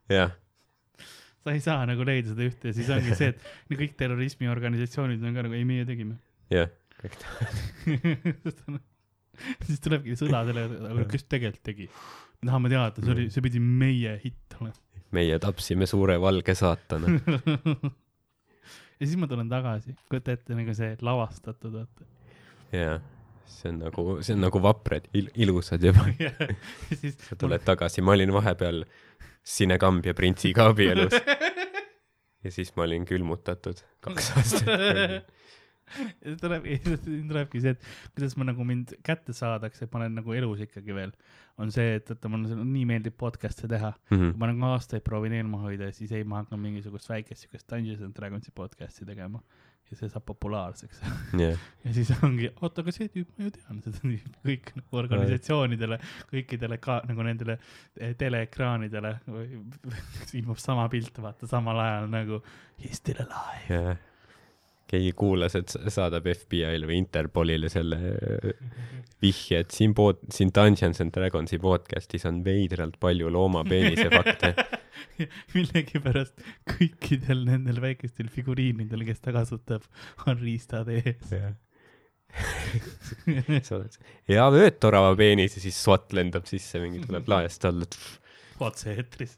[0.10, 5.24] sa ei saa nagu leida seda ühte ja siis ongi see, et no kõik terrorismiorganisatsioonid
[5.24, 6.20] on ka nagu, ei meie tegime.
[6.54, 8.80] jah, kõik ta-
[9.68, 11.90] siis tulebki sõda selle, aga kes tegelikult tegi?
[12.42, 14.76] me tahame teada, see oli, see pidi meie hitt olema.
[15.16, 17.16] meie tapsime suure valge saatana.
[19.00, 22.08] ja siis ma tulen tagasi, kujuta ette nagu see lavastatud, vaata.
[22.76, 23.00] jaa,
[23.50, 26.08] see on nagu, see on nagu vaprad il,, ilusad juba.
[26.26, 26.34] ja
[26.92, 28.86] siis sa tuled tagasi, ma olin vahepeal
[29.46, 31.14] Sinekamb ja printsiga abielus
[32.46, 34.70] ja siis ma olin külmutatud kaks aastat.
[36.26, 36.68] ja tuleb,
[37.06, 40.96] tulebki see, et kuidas ma nagu mind kätte saadakse, et ma olen nagu elus ikkagi
[40.98, 41.14] veel,
[41.62, 43.94] on see, et, et mulle nii meeldib podcast'e teha.
[44.12, 44.36] Mhm.
[44.42, 48.04] ma nagu aastaid proovin eemal hoida ja siis ei, ma hakkan mingisugust väikest siukest Dungeons
[48.06, 49.44] and Dragonsi podcast'i tegema
[49.92, 51.02] ja see saab populaarseks.
[51.38, 55.00] jah, ja siis ongi, oota, aga see tüüp, ma ju tean seda tüüpi, kõik nagu
[55.04, 56.00] organisatsioonidele,
[56.32, 57.60] kõikidele ka nagu nendele
[58.00, 59.14] eh, teleekraanidele
[60.40, 62.42] ilmub sama pilt, vaata samal ajal nagu
[62.82, 63.70] he is still alive.
[63.70, 64.04] jah.
[64.90, 68.52] Keegi kuulas, et sa- saadab FBI-le või Interpolile selle äh,
[69.24, 74.54] vihje, et siin pod-, siin Dungeons and Dragonsi podcast'is on veidralt palju loomapeenise fakte.
[75.56, 79.86] millegipärast kõikidel nendel väikestel figuriinidel, kes ta kasutab,
[80.28, 81.32] on riistad ees.
[83.68, 87.88] sa oled, ja vöötorava peenis ja siis SWAT lendab sisse, mingi tuleb laest alla.
[88.60, 89.38] otse-eetris.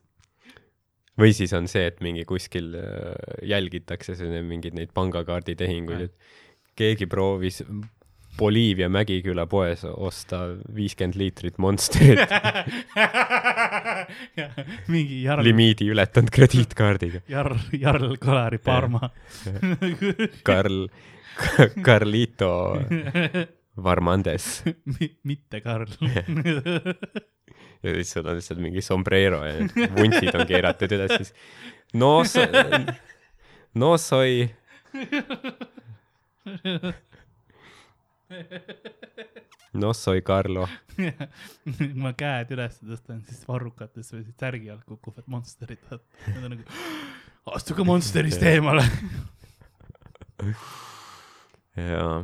[1.19, 3.13] Või siis on see, et mingi kuskil äh,
[3.47, 6.15] jälgitakse mingeid neid pangakaarditehinguid, et
[6.77, 7.63] keegi proovis
[8.37, 10.43] Boliivia Mägiküla poes osta
[10.75, 12.29] viiskümmend liitrit Monsterit
[14.93, 17.23] mingi Jarl, limiidi ületanud krediitkaardiga.
[17.31, 19.09] Jarl, Jarl Kalari Parma.
[20.45, 20.85] Karl,
[21.85, 22.79] Carlito
[23.83, 24.63] Varmandes
[25.23, 25.87] mitte Karl.
[27.87, 29.53] Ja siis sul on lihtsalt mingi sombrero ja
[29.95, 31.33] vuntsid on keeratud üles, siis
[31.97, 32.11] no
[33.77, 34.47] no soy
[39.73, 40.67] no soy Carlo.
[42.01, 46.01] ma käed üles tõstan, siis varrukates või siis särgi alt kukuvad monsterid, nad
[46.41, 46.63] on nagu,
[47.53, 48.85] astuge monsterist eemale.
[51.77, 52.17] jaa,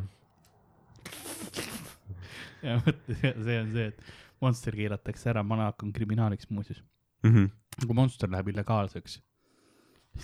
[2.63, 3.97] ja mõtle, see on see, et
[4.43, 6.83] monster keelatakse ära, ma hakkan kriminaaliks muuseas.
[7.23, 7.51] Mhm.
[7.87, 9.17] kui monster läheb illegaalseks,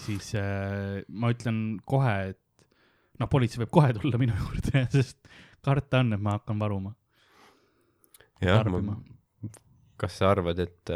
[0.04, 2.42] siis äh, ma ütlen kohe, et
[3.20, 5.32] noh, politsei võib kohe tulla minu juurde, sest
[5.66, 6.92] karta on, et ma hakkan varuma,
[8.44, 8.98] jah, ma,
[10.00, 10.94] kas sa arvad, et,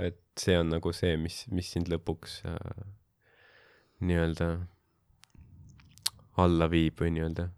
[0.00, 2.86] et see on nagu see, mis, mis sind lõpuks äh,
[4.04, 4.48] nii-öelda
[6.40, 7.50] alla viib või nii-öelda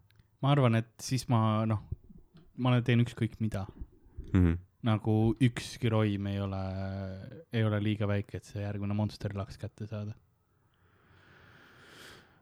[0.43, 1.83] ma arvan, et siis ma noh,
[2.63, 3.65] ma teen ükskõik mida,
[4.33, 4.41] mm?
[4.45, 4.59] -hmm.
[4.83, 6.63] nagu ükski roim ei ole,
[7.53, 10.13] ei ole liiga väike, et see järgmine monster laks kätte saada.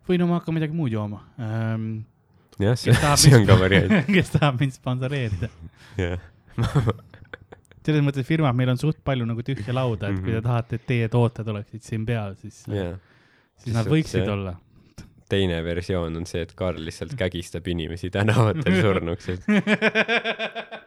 [0.09, 2.05] või no ma hakkan midagi muud jooma ähm,.
[2.61, 5.49] jah, see, see on ka variant, kes tahab mind sponsoreerida.
[5.99, 6.19] jah.
[7.85, 10.45] selles mõttes firmad, meil on suht palju nagu tühja lauda, et kui te Mhm.
[10.47, 12.95] tahate, et teie tooted oleksid siin peal, siis, jah.
[13.57, 14.55] siis nad võiksid olla.
[15.29, 19.41] teine versioon on see, et Karl lihtsalt kägistab inimesi tänavatel surnuks, et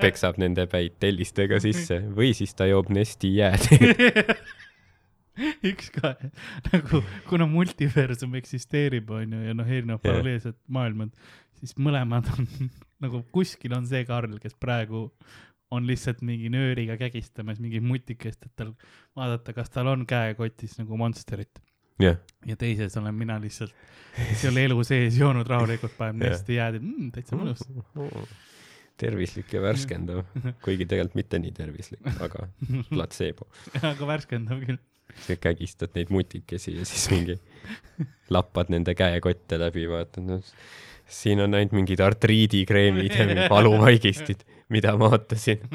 [0.00, 3.68] peksab nende päid tellistega sisse või siis ta joob Nesti jääd.
[5.70, 6.14] üks ka,
[6.68, 11.14] nagu kuna multiversum eksisteerib, onju, ja noh, erinevad paralleelsed maailmad,
[11.60, 12.48] siis mõlemad on
[13.04, 15.08] nagu kuskil on see Karl, kes praegu
[15.72, 18.74] on lihtsalt mingi nööriga kägistamas mingit mutikest, et tal
[19.16, 21.62] vaadata, kas tal on käekotis nagu monsterit
[22.02, 23.72] jah, ja teises olen mina lihtsalt,
[24.50, 26.36] ole elu sees joonud rahulikult, paneb Jah.
[26.36, 27.64] nesti jääd, et mm, täitsa mõnus.
[29.00, 30.22] tervislik ja värskendav,
[30.64, 32.48] kuigi tegelikult mitte nii tervislik, aga
[32.90, 33.48] platseebo.
[33.92, 34.80] aga värskendav küll.
[35.26, 37.36] sa kägistad neid mutikesi ja siis mingi
[38.32, 40.40] lappad nende käekotte läbi, vaatad, noh,
[41.12, 45.60] siin on ainult mingid artriidikreemid ja valuvaigistid, mida ma ootasin.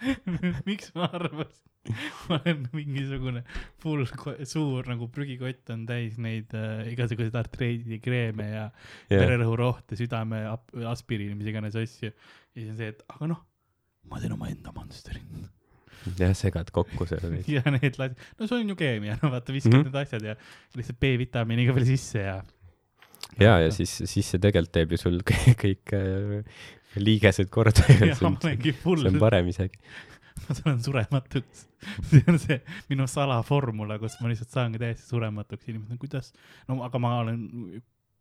[0.68, 1.96] miks ma arvasin,
[2.28, 3.42] ma olen mingisugune
[3.82, 4.06] full
[4.48, 10.42] suur nagu prügikott on täis neid äh, igasuguseid artriidikreeme ja jah, vererõhurohte, südame
[10.90, 12.12] aspiriini, mis iganes asju.
[12.12, 13.42] ja siis on see, et aga noh,
[14.10, 15.26] ma teen omaenda Monsterit.
[16.20, 17.50] jah, segad kokku selle veits.
[17.52, 19.84] ja need las-, no see on ju keemia, no vaata, viskad mm.
[19.84, 19.92] -hmm.
[19.92, 20.36] need asjad ja
[20.78, 22.40] lihtsalt B-vitamiini ka veel sisse ja.
[23.38, 26.68] ja, ja siis, siis see tegelikult teeb ju sul kõik, kõik äh,
[26.98, 27.84] liigesed korda.
[27.86, 29.78] see ma olengi full on, parem isegi.
[30.46, 31.66] ma tulen surematuks.
[32.10, 32.58] see on see
[32.90, 36.34] minu salaformula, kus ma lihtsalt saangi täiesti surematuks, inimesed on kuidas,
[36.68, 37.46] no aga ma olen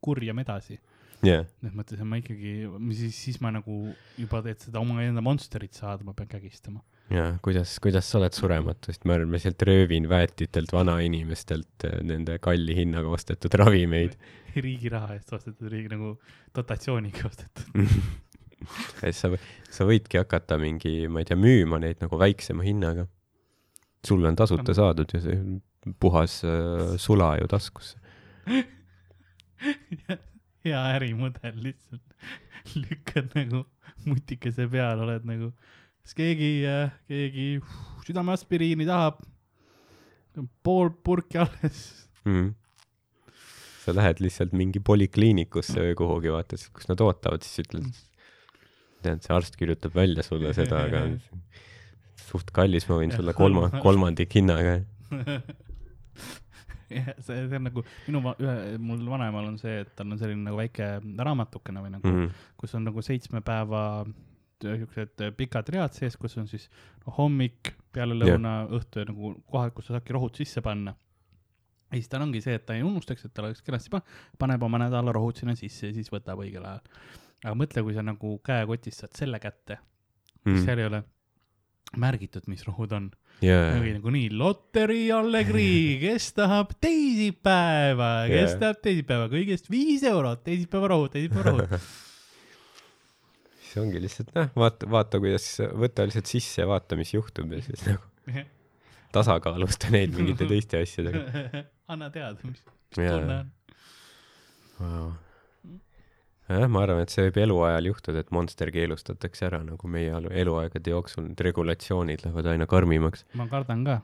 [0.03, 0.79] kurjem edasi.
[1.25, 2.53] jah, selles mõttes, et ma ikkagi,
[2.95, 6.79] siis, siis ma nagu juba, et seda omaenda Monsterit saada, ma pean kägistama.
[7.11, 11.99] ja kuidas, kuidas sa oled surematu, sest ma arvan, ma sealt röövin väetitelt, vanainimestelt äh,
[12.07, 14.15] nende kalli hinnaga ostetud ravimeid.
[14.55, 16.15] riigi raha eest ostetud, riigi nagu
[16.55, 17.67] dotatsiooniga ostetud.
[19.07, 19.31] et sa,
[19.69, 23.07] sa võidki hakata mingi, ma ei tea, müüma neid nagu väiksema hinnaga.
[24.05, 25.37] sulle on tasuta saadud ju see
[25.99, 27.97] puhas äh, sula ju taskusse.
[30.63, 32.15] hea ärimudel lihtsalt,
[32.83, 33.65] lükkad nagu
[34.07, 35.51] mutikese peal, oled nagu,
[36.03, 36.51] kas keegi,
[37.09, 37.49] keegi
[38.07, 39.21] südameaspiriini tahab?
[40.63, 42.07] pool purki alles.
[42.23, 42.53] mm..
[43.83, 47.89] sa lähed lihtsalt mingi polikliinikusse või kuhugi, vaata, kus nad ootavad, siis ütled,
[49.05, 51.05] tead, see arst kirjutab välja sulle seda, aga
[52.29, 54.79] suht kallis, ma võin sulle kolma, kolmandik hinnaga.
[56.89, 60.45] jah, see, see on nagu minu ühe, mul vanemal on see, et tal on selline
[60.47, 62.25] nagu väike raamatukene või nagu mm, Mm.
[62.27, 62.55] -hmm.
[62.57, 63.83] kus on nagu seitsme päeva
[64.59, 66.67] siuksed pikad read sees, kus on siis
[67.05, 70.95] no, hommik, pealelõuna yeah., õhtu ja nagu kohad, kus sa saadki rohud sisse panna.
[71.89, 74.03] ja siis tal ongi see, et ta ei unustaks, et tal oleks kenasti pa-,
[74.39, 76.83] paneb oma nädala rohud sinna sisse ja siis võtab õigel ajal.
[77.43, 79.79] Aga mõtle, kui sa nagu käekotist saad selle kätte
[80.45, 81.01] mm., seal ei ole
[81.99, 83.07] märgitud, mis rohud on.
[83.41, 85.71] jaa, oli nagu nii, Lotteri Allegri,
[86.03, 88.59] kes tahab teisipäeva, kes Jaa.
[88.65, 91.73] tahab teisipäeva, kõigest viis eurot, teisipäeva rohud, teisipäeva rohud.
[93.69, 97.61] see ongi lihtsalt, noh, vaata, vaata, kuidas, võta lihtsalt sisse ja vaata, mis juhtub ja
[97.65, 98.03] siis nagu
[99.15, 101.63] tasakaalusta neid mingite teiste asjadega.
[101.89, 102.61] anna teada, mis,
[102.97, 103.55] mis tunne on.
[104.79, 105.09] Wow.
[106.49, 110.31] jah, ma arvan, et see võib eluajal juhtuda, et Monster keelustatakse ära nagu meie elu-
[110.43, 113.25] eluaegade jooksul, need regulatsioonid lähevad aina karmimaks.
[113.39, 113.99] ma kardan ka.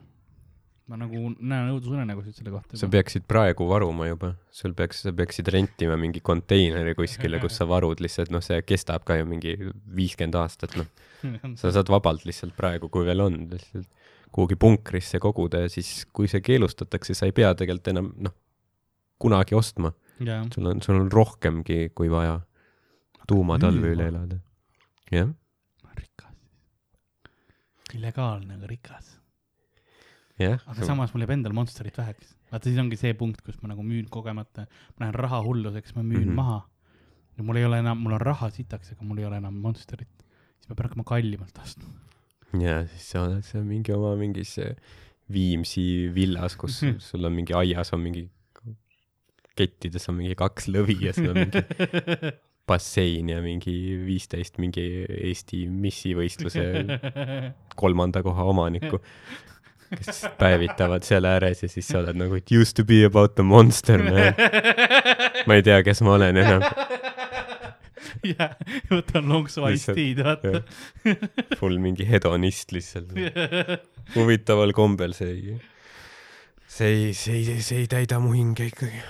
[0.86, 2.78] ma nagu näen õudusunenägusid selle kohta.
[2.78, 7.66] sa peaksid praegu varuma juba, sul peaks, sa peaksid rentima mingi konteineri kuskile, kus sa
[7.70, 9.58] varud lihtsalt, noh, see kestab ka ju mingi
[9.98, 10.92] viiskümmend aastat, noh.
[11.62, 13.90] sa saad vabalt lihtsalt praegu, kui veel on, lihtsalt
[14.36, 18.34] kuhugi punkrisse koguda ja siis, kui see keelustatakse, sa ei pea tegelikult enam, noh,
[19.22, 19.94] kunagi ostma.
[20.24, 22.40] jaa, sul on, sul on rohkemgi kui vaja
[23.28, 24.38] tuumatalve üle elada.
[25.12, 25.32] jah,
[25.98, 26.32] rikas.
[27.96, 29.12] illegaalne, aga rikas.
[30.40, 30.62] jah.
[30.68, 32.36] aga samas mul jääb endal Monsterit väheks.
[32.52, 36.04] vaata, siis ongi see punkt, kus ma nagu müün kogemata, ma lähen raha hulluseks, ma
[36.04, 36.30] müün mm.
[36.30, 36.42] -hmm.
[36.42, 36.62] maha.
[37.38, 40.14] ja mul ei ole enam, mul on raha sitaks, aga mul ei ole enam Monsterit.
[40.60, 41.90] siis ma pean hakkama kallimalt ostma.
[42.60, 44.76] ja siis sa oled seal mingi oma mingis eh,
[45.26, 48.30] Viimsi villas, kus sul on mingi aias on mingi
[49.56, 51.64] kettides on mingi kaks lõvi ja sul on mingi
[52.70, 53.74] bassein ja mingi
[54.08, 54.84] viisteist mingi
[55.30, 56.64] Eesti missivõistluse
[57.78, 58.98] kolmanda koha omanikku,
[59.94, 63.46] kes päevitavad seal ääres ja siis sa oled nagu it used to be about the
[63.46, 64.34] monster man.
[65.46, 66.66] ma ei tea, kes ma olen enam.
[68.34, 68.56] jah,
[68.90, 71.56] võtan lonksu Lihtsalt- Ice-T'd, vaata.
[71.60, 73.14] full mingi hedonist lihtsalt.
[74.18, 75.56] huvitaval kombel see ei,
[76.66, 79.06] see ei, see ei, see ei täida mu hinge ikkagi.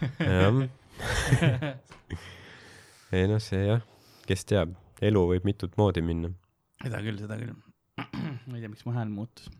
[0.00, 0.68] Jah.
[3.16, 3.82] ei noh, see jah,
[4.28, 4.74] kes teab,
[5.04, 6.30] elu võib mitut moodi minna.
[6.82, 7.56] seda küll, seda küll.
[8.48, 9.50] ma ei tea, miks mu hääl muutus.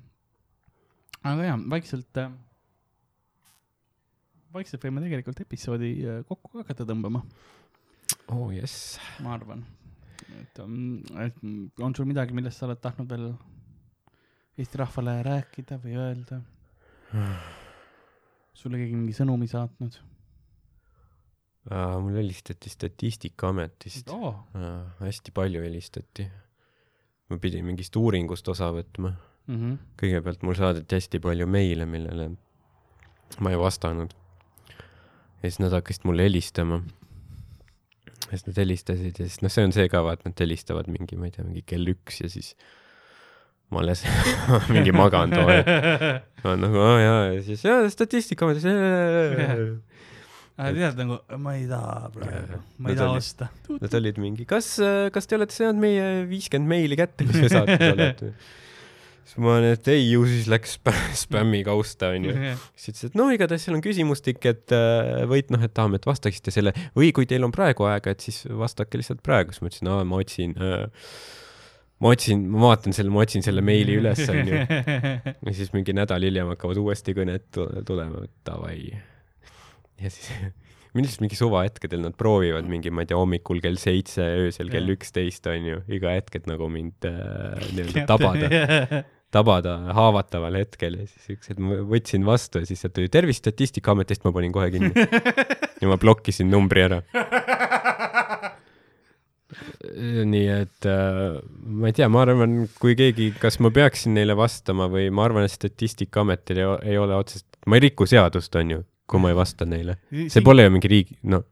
[1.20, 2.32] aga jaa, vaikselt äh,,
[4.54, 7.20] vaikselt võime tegelikult episoodi äh, kokku ka hakata tõmbama,
[8.34, 8.76] oh jess.
[9.24, 9.60] ma arvan.
[10.40, 13.32] et, et mm, on sul midagi, millest sa oled tahtnud veel
[14.60, 16.36] Eesti rahvale rääkida või öelda?
[18.60, 19.96] sulle keegi mingi sõnumi saatnud
[21.68, 24.08] mul helistati Statistikaametist.
[24.08, 24.36] oh,?
[25.00, 26.28] hästi palju helistati.
[27.28, 29.12] ma pidin mingist uuringust osa võtma.
[29.46, 29.76] Mm -hmm.
[30.00, 32.30] kõigepealt mul saadeti hästi palju meile, millele
[33.38, 34.10] ma ei vastanud.
[35.42, 36.82] ja siis nad hakkasid mulle helistama.
[38.30, 41.16] ja siis nad helistasid ja siis noh, see on see ka vaat, nad helistavad mingi,
[41.16, 42.56] ma ei tea, mingi kell üks ja siis
[43.70, 44.04] ma alles
[44.74, 45.62] mingi magan toon.
[46.42, 47.82] ma olen nagu aa jaa ja siis jaa
[50.60, 50.94] statistikaametis.
[50.94, 53.48] tead nagu, ma ei taha praegu, ma ei taha olid- osta.
[53.80, 54.72] Nad olid mingi, kas,
[55.14, 58.32] kas te olete saanud meie viiskümmend meili kätte, mis me saates olete?
[59.30, 62.32] siis ma olen, et ei, ju siis läks spä- spämmikausta onju.
[62.74, 66.08] siis ütles, et no igatahes seal on küsimustik, et äh, võit noh, et tahame, et
[66.08, 69.70] vastaksite selle või kui teil on praegu aega, et siis vastake lihtsalt praegu, siis ma
[69.70, 71.06] ütlesin, aa ma otsin äh,,
[72.00, 74.64] ma otsin, ma vaatan selle, ma otsin selle meili üles onju.
[75.46, 78.78] ja siis mingi nädal hiljem hakkavad uuesti kõned tu- tulema, et davai.
[80.00, 80.32] Ja siis
[80.96, 85.46] millest mingi suvahetkedel nad proovivad mingi, ma ei tea, hommikul kell seitse, öösel kell üksteist
[85.50, 88.48] onju, iga hetk, et nagu mind äh, nii-öelda tabada,
[89.34, 93.44] tabada haavataval hetkel ja siis üks hetk ma võtsin vastu ja siis sealt tuli tervist
[93.44, 94.94] Statistikaametist, ma panin kohe kinni.
[95.80, 96.98] Ja ma blokkisin numbri ära.
[100.28, 104.90] nii et äh, ma ei tea, ma arvan, kui keegi, kas ma peaksin neile vastama
[104.92, 109.22] või ma arvan, et Statistikaametil ei, ei ole otsest, ma ei riku seadust, onju, kui
[109.22, 109.98] ma ei vasta neile.
[110.28, 111.42] see pole ju mingi riigi, no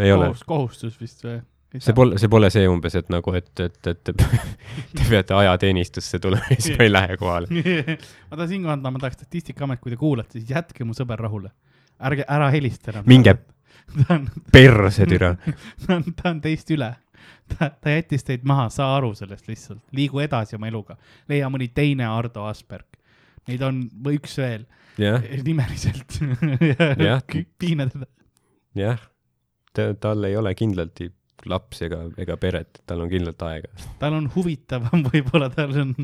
[0.00, 0.32] ei ole.
[0.46, 1.40] kohustus vist või?
[1.78, 4.10] see pole, see pole see umbes, et nagu, et, et, et
[4.96, 7.48] te peate ajateenistusse tulema ja siis ma ei lähe kohale.
[7.52, 11.52] ma tahan siinkohal anda, ma tahaks Statistikaamet, kui te kuulate, siis jätke mu sõber rahule.
[12.02, 13.08] ärge, ära helista enam.
[13.08, 13.38] Minge-
[14.52, 15.34] perse türa.
[15.86, 16.92] ta on, ta on teist üle.
[17.52, 20.96] ta, ta jättis teid maha, saa aru sellest lihtsalt, liigu edasi oma eluga,
[21.28, 22.88] leia mõni teine Ardo Asperg.
[23.48, 24.68] Neid on või üks veel
[25.00, 26.18] jah, nimeliselt
[27.00, 27.22] Jah..
[27.58, 28.08] piina teda.
[28.78, 29.02] jah.
[29.72, 31.00] ta, tal ei ole kindlalt
[31.48, 33.70] lapsi ega, ega peret, tal on kindlalt aega.
[34.02, 35.94] tal on huvitavam, võib-olla tal on,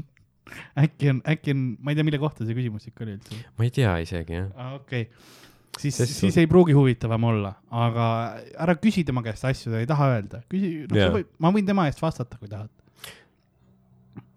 [0.80, 3.42] äkki on, äkki on, ma ei tea, mille kohta see küsimus ikka oli üldse.
[3.58, 4.48] ma ei tea isegi jah.
[4.56, 5.36] aa, okei okay..
[5.78, 8.08] siis, siis sul- ei pruugi huvitavam olla, aga
[8.56, 10.42] ära küsi tema käest asju, ta ei taha öelda.
[10.50, 12.72] küsi, noh Jaa., ma võin tema eest vastata, kui tahad.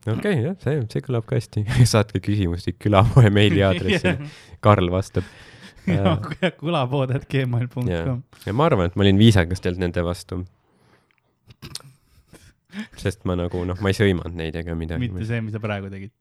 [0.07, 1.65] Okei okay,, jah, see, see kõlab ka hästi.
[1.93, 4.17] saatke küsimusi külapoe meiliaadressile,
[4.65, 5.27] Karl vastab.
[6.61, 8.17] kõlapood, et gmail.com Jaa.
[8.45, 10.43] ja ma arvan, et ma olin viisakas tegelikult nende vastu.
[13.01, 15.25] sest ma nagu noh, ma ei sõimanud neid ega midagi mitte.
[15.27, 16.13] see, mis sa praegu tegid.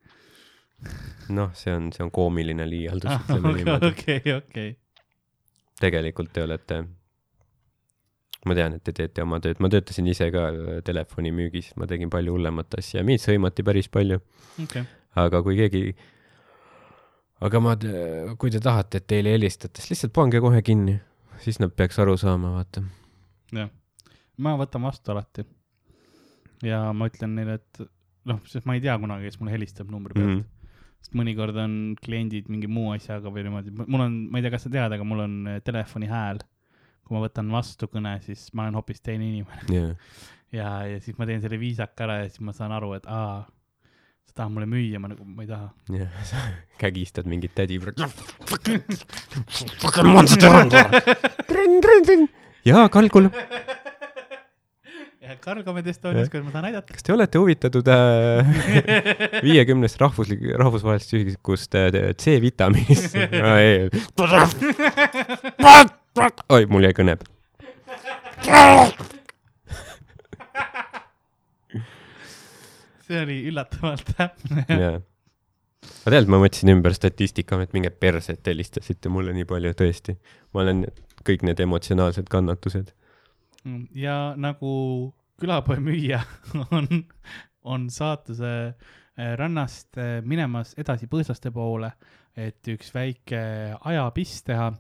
[1.37, 3.93] noh, see on, see on koomiline liialdus, ütleme niimoodi.
[3.93, 4.73] okei, okei.
[5.81, 6.81] tegelikult te olete,
[8.49, 12.13] ma tean, et te teete oma tööd, ma töötasin ise ka äh, telefonimüügis, ma tegin
[12.13, 14.21] palju hullemat asja, mind sõimati päris palju,
[14.65, 14.87] okei,
[15.21, 15.85] aga kui keegi,
[17.45, 17.77] aga ma,
[18.41, 20.97] kui te tahate, et teile helistatakse, lihtsalt pange kohe kinni,
[21.45, 22.85] siis nad peaks aru saama, vaata.
[23.57, 23.73] jah.
[24.41, 25.45] ma võtan vastu alati.
[26.65, 27.85] ja ma ütlen neile, et
[28.29, 30.41] noh, sest ma ei tea kunagi, kes mulle helistab numbri pealt mm.
[30.41, 30.97] -hmm.
[31.01, 34.67] sest mõnikord on kliendid mingi muu asjaga või niimoodi, mul on, ma ei tea, kas
[34.67, 36.41] sa tead, aga mul on eh, telefoni hääl.
[37.11, 40.13] Kui ma võtan vastu kõne, siis ma olen hoopis teine inimene jah,
[40.55, 43.41] ja, ja siis ma teen selle viisaka ära ja siis ma saan aru, et aa,
[44.31, 45.73] sa tahad mulle müüa, ma nagu, ma ei taha.
[45.91, 46.45] jah, sa
[46.79, 47.81] kägistad mingit tädi.
[52.71, 53.27] jaa, Kalgul,
[55.31, 56.95] ja Cargomed Estonias, kuidas ma saan aidata?
[56.95, 58.47] kas te olete huvitatud äh,
[59.47, 63.19] viiekümnest rahvuslik, rahvusvahelisest ühikust äh, C-vitamiinist?
[66.49, 67.15] oi, mul jäi kõne.
[73.07, 74.65] see oli üllatavalt täpne.
[74.69, 74.97] jaa.
[74.99, 80.17] aga tegelikult ma mõtlesin ümber Statistikaamet, minge perse, et helistasite mulle nii palju, tõesti.
[80.55, 80.85] ma olen
[81.27, 82.93] kõik need emotsionaalsed kannatused.
[83.95, 86.25] ja nagu külapoe müüja
[86.77, 87.05] on,
[87.63, 91.93] on saatuse eh, rannast eh, minemas edasi põõsaste poole,
[92.37, 93.43] et üks väike
[93.79, 94.73] ajapiss teha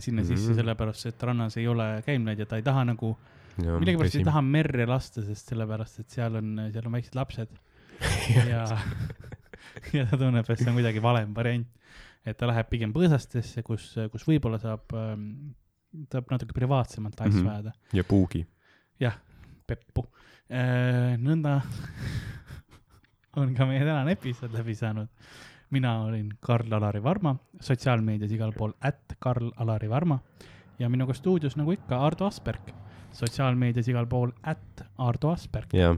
[0.00, 0.56] sinna sisse, Mhm.
[0.58, 3.16] sellepärast et rannas ei ole käimlaid ja ta ei taha nagu,
[3.58, 7.48] millegipärast ei taha merre lasta, sest sellepärast, et seal on, seal on väiksed lapsed
[8.50, 8.64] ja,
[9.96, 11.66] ja ta tunneb, et see on kuidagi valem variant.
[12.26, 14.82] et ta läheb pigem põõsastesse, kus, kus võib-olla saab,
[16.12, 17.48] saab natuke privaatsemalt asju Mhm.
[17.48, 17.72] ajada.
[17.92, 18.46] ja puugi.
[19.70, 20.02] peppu.
[20.50, 21.60] nõnda
[23.38, 25.06] on ka meie tänane episood läbi saanud.
[25.70, 30.18] Mina olin Karl-Alari Varma, sotsiaalmeedias igal pool at Karl-Alari Varma
[30.78, 32.72] ja minuga stuudios nagu ikka Ardo Asperg,
[33.16, 35.94] sotsiaalmeedias igal pool at Ardo Asperg, jaa,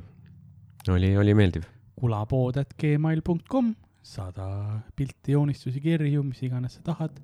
[0.91, 1.69] oli, oli meeldiv.
[1.97, 4.49] kulapood at gmail.com, saada
[4.97, 7.23] pilte, joonistusi, kirju, mis iganes sa tahad.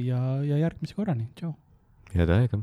[0.00, 1.54] ja, ja järgmise korrani, tšau.
[2.14, 2.62] head aega.